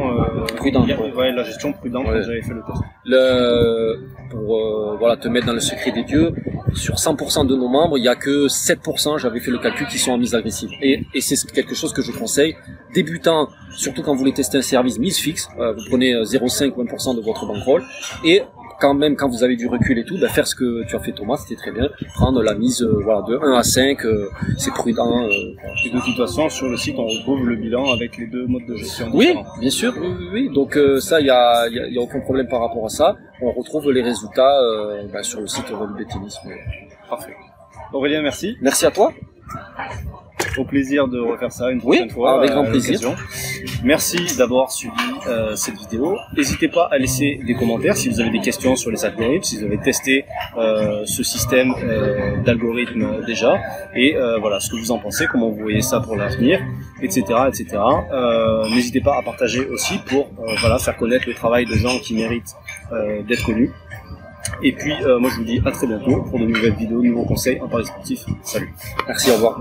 prudente. 0.57 0.88
Ouais. 1.14 1.33
la 1.33 1.45
gestion 1.45 1.73
prudente 1.75 2.07
j'avais 2.07 2.40
fait 2.40 2.54
le 2.54 2.62
test. 2.62 2.83
Le, 3.04 4.00
pour 4.31 4.97
voilà 4.99 5.16
te 5.16 5.28
mettre 5.28 5.47
dans 5.47 5.52
le 5.52 5.61
secret 5.61 5.90
des 5.90 6.04
dieux, 6.04 6.33
sur 6.75 6.95
100% 6.95 7.47
de 7.47 7.57
nos 7.57 7.69
membres, 7.69 7.99
il 7.99 8.02
n'y 8.02 8.09
a 8.09 8.16
que 8.16 8.49
7%, 8.49 9.19
j'avais 9.19 9.40
fait 9.40 9.50
le 9.50 9.59
calcul, 9.59 9.87
qui 9.87 9.99
sont 9.99 10.12
en 10.12 10.19
mise 10.19 10.35
agressive. 10.35 10.71
Et, 10.81 11.04
c'est 11.21 11.50
quelque 11.52 11.75
chose 11.75 11.93
que 11.93 12.02
je 12.02 12.12
conseille. 12.12 12.57
Débutant, 12.93 13.49
surtout 13.76 14.02
quand 14.02 14.12
vous 14.12 14.19
voulez 14.19 14.35
tester 14.35 14.59
un 14.59 14.62
service 14.62 14.99
mise 14.99 15.19
fixe, 15.19 15.49
euh, 15.59 15.73
vous 15.73 15.83
prenez 15.88 16.14
0,5 16.14 16.73
ou 16.76 16.85
1% 16.85 17.16
de 17.16 17.21
votre 17.21 17.47
bankroll. 17.47 17.83
Et 18.25 18.43
quand 18.81 18.95
même, 18.95 19.16
quand 19.16 19.28
vous 19.28 19.43
avez 19.45 19.57
du 19.57 19.66
recul 19.66 19.99
et 19.99 20.04
tout, 20.04 20.19
bah, 20.19 20.28
faire 20.28 20.47
ce 20.47 20.54
que 20.54 20.85
tu 20.87 20.97
as 20.97 20.99
fait 20.99 21.12
Thomas, 21.12 21.37
c'était 21.37 21.61
très 21.61 21.71
bien. 21.71 21.88
Prendre 22.14 22.43
la 22.43 22.54
mise 22.54 22.83
euh, 22.83 23.00
voilà, 23.02 23.23
de 23.23 23.37
1 23.37 23.52
à 23.52 23.62
5, 23.62 24.04
euh, 24.04 24.28
c'est 24.59 24.73
prudent. 24.73 25.28
Et 25.28 25.90
de 25.90 26.00
toute 26.00 26.16
façon, 26.16 26.49
sur 26.49 26.69
le 26.69 26.76
site, 26.76 26.97
on 26.99 27.07
retrouve 27.07 27.49
le 27.49 27.57
bilan 27.57 27.93
avec 27.93 28.16
les 28.16 28.26
deux 28.26 28.47
modes 28.47 28.66
de 28.66 28.76
gestion. 28.76 29.11
Oui, 29.12 29.35
bien 29.61 29.71
sûr, 29.71 29.95
oui, 30.00 30.28
oui, 30.33 30.50
Donc 30.52 30.78
ça, 31.00 31.21
il 31.21 31.25
n'y 31.25 31.31
a, 31.31 31.69
y 31.69 31.78
a, 31.78 31.88
y 31.88 31.99
a, 31.99 32.00
aucun 32.00 32.21
problème 32.21 32.49
par 32.49 32.61
rapport 32.61 32.85
à 32.87 32.90
ça. 32.90 33.16
On 33.40 33.52
retrouve 33.52 33.90
les 33.90 34.02
résultats 34.02 34.59
bah, 35.12 35.23
sur 35.23 35.40
le 35.40 35.47
site 35.47 35.71
Volubé 35.71 36.05
Tennis. 36.07 36.38
Parfait. 37.09 37.35
Aurélien, 37.92 38.22
merci. 38.22 38.57
Merci 38.61 38.87
à 38.87 38.90
toi 38.90 39.12
au 40.59 40.64
plaisir 40.64 41.09
de 41.09 41.19
refaire 41.19 41.53
ça 41.53 41.71
une 41.71 41.81
prochaine 41.81 42.11
fois. 42.11 42.38
Avec 42.38 42.51
grand 42.51 42.64
plaisir. 42.64 43.14
Merci 43.83 44.37
d'avoir 44.37 44.71
suivi 44.71 44.95
euh, 45.27 45.55
cette 45.57 45.77
vidéo. 45.77 46.17
N'hésitez 46.37 46.69
pas 46.69 46.88
à 46.90 46.99
laisser 46.99 47.40
des 47.47 47.55
commentaires 47.55 47.97
si 47.97 48.09
vous 48.09 48.21
avez 48.21 48.31
des 48.31 48.40
questions 48.40 48.77
sur 48.77 48.90
les 48.90 49.05
algorithmes, 49.05 49.43
si 49.43 49.59
vous 49.59 49.64
avez 49.64 49.79
testé 49.79 50.25
euh, 50.57 51.05
ce 51.05 51.23
système 51.23 51.75
euh, 51.83 52.43
d'algorithme 52.43 53.25
déjà, 53.27 53.61
et 53.95 54.17
euh, 54.17 54.38
voilà 54.38 54.61
ce 54.61 54.71
que 54.71 54.77
vous 54.77 54.90
en 54.90 54.99
pensez, 54.99 55.27
comment 55.27 55.51
vous 55.51 55.62
voyez 55.62 55.83
ça 55.83 56.01
pour 56.01 56.17
l'avenir, 56.17 56.61
etc., 57.03 57.23
etc. 57.49 57.79
N'hésitez 58.75 59.01
pas 59.01 59.19
à 59.19 59.23
partager 59.23 59.67
aussi 59.67 59.99
pour 59.99 60.31
voilà 60.61 60.79
faire 60.79 60.97
connaître 60.97 61.27
le 61.29 61.35
travail 61.35 61.67
de 61.67 61.75
gens 61.75 61.99
qui 61.99 62.14
méritent 62.14 62.55
d'être 63.27 63.45
connus. 63.45 63.71
Et 64.62 64.73
puis, 64.73 64.95
moi, 65.21 65.31
je 65.31 65.37
vous 65.37 65.45
dis 65.45 65.61
à 65.64 65.71
très 65.71 65.87
bientôt 65.87 66.23
pour 66.23 66.38
de 66.38 66.45
nouvelles 66.45 66.75
vidéos, 66.75 67.01
de 67.01 67.09
nouveaux 67.09 67.25
conseils 67.25 67.61
en 67.61 67.69
Paris 67.69 67.87
sportif. 67.87 68.25
Salut. 68.43 68.73
Merci, 69.07 69.31
au 69.31 69.35
revoir. 69.35 69.61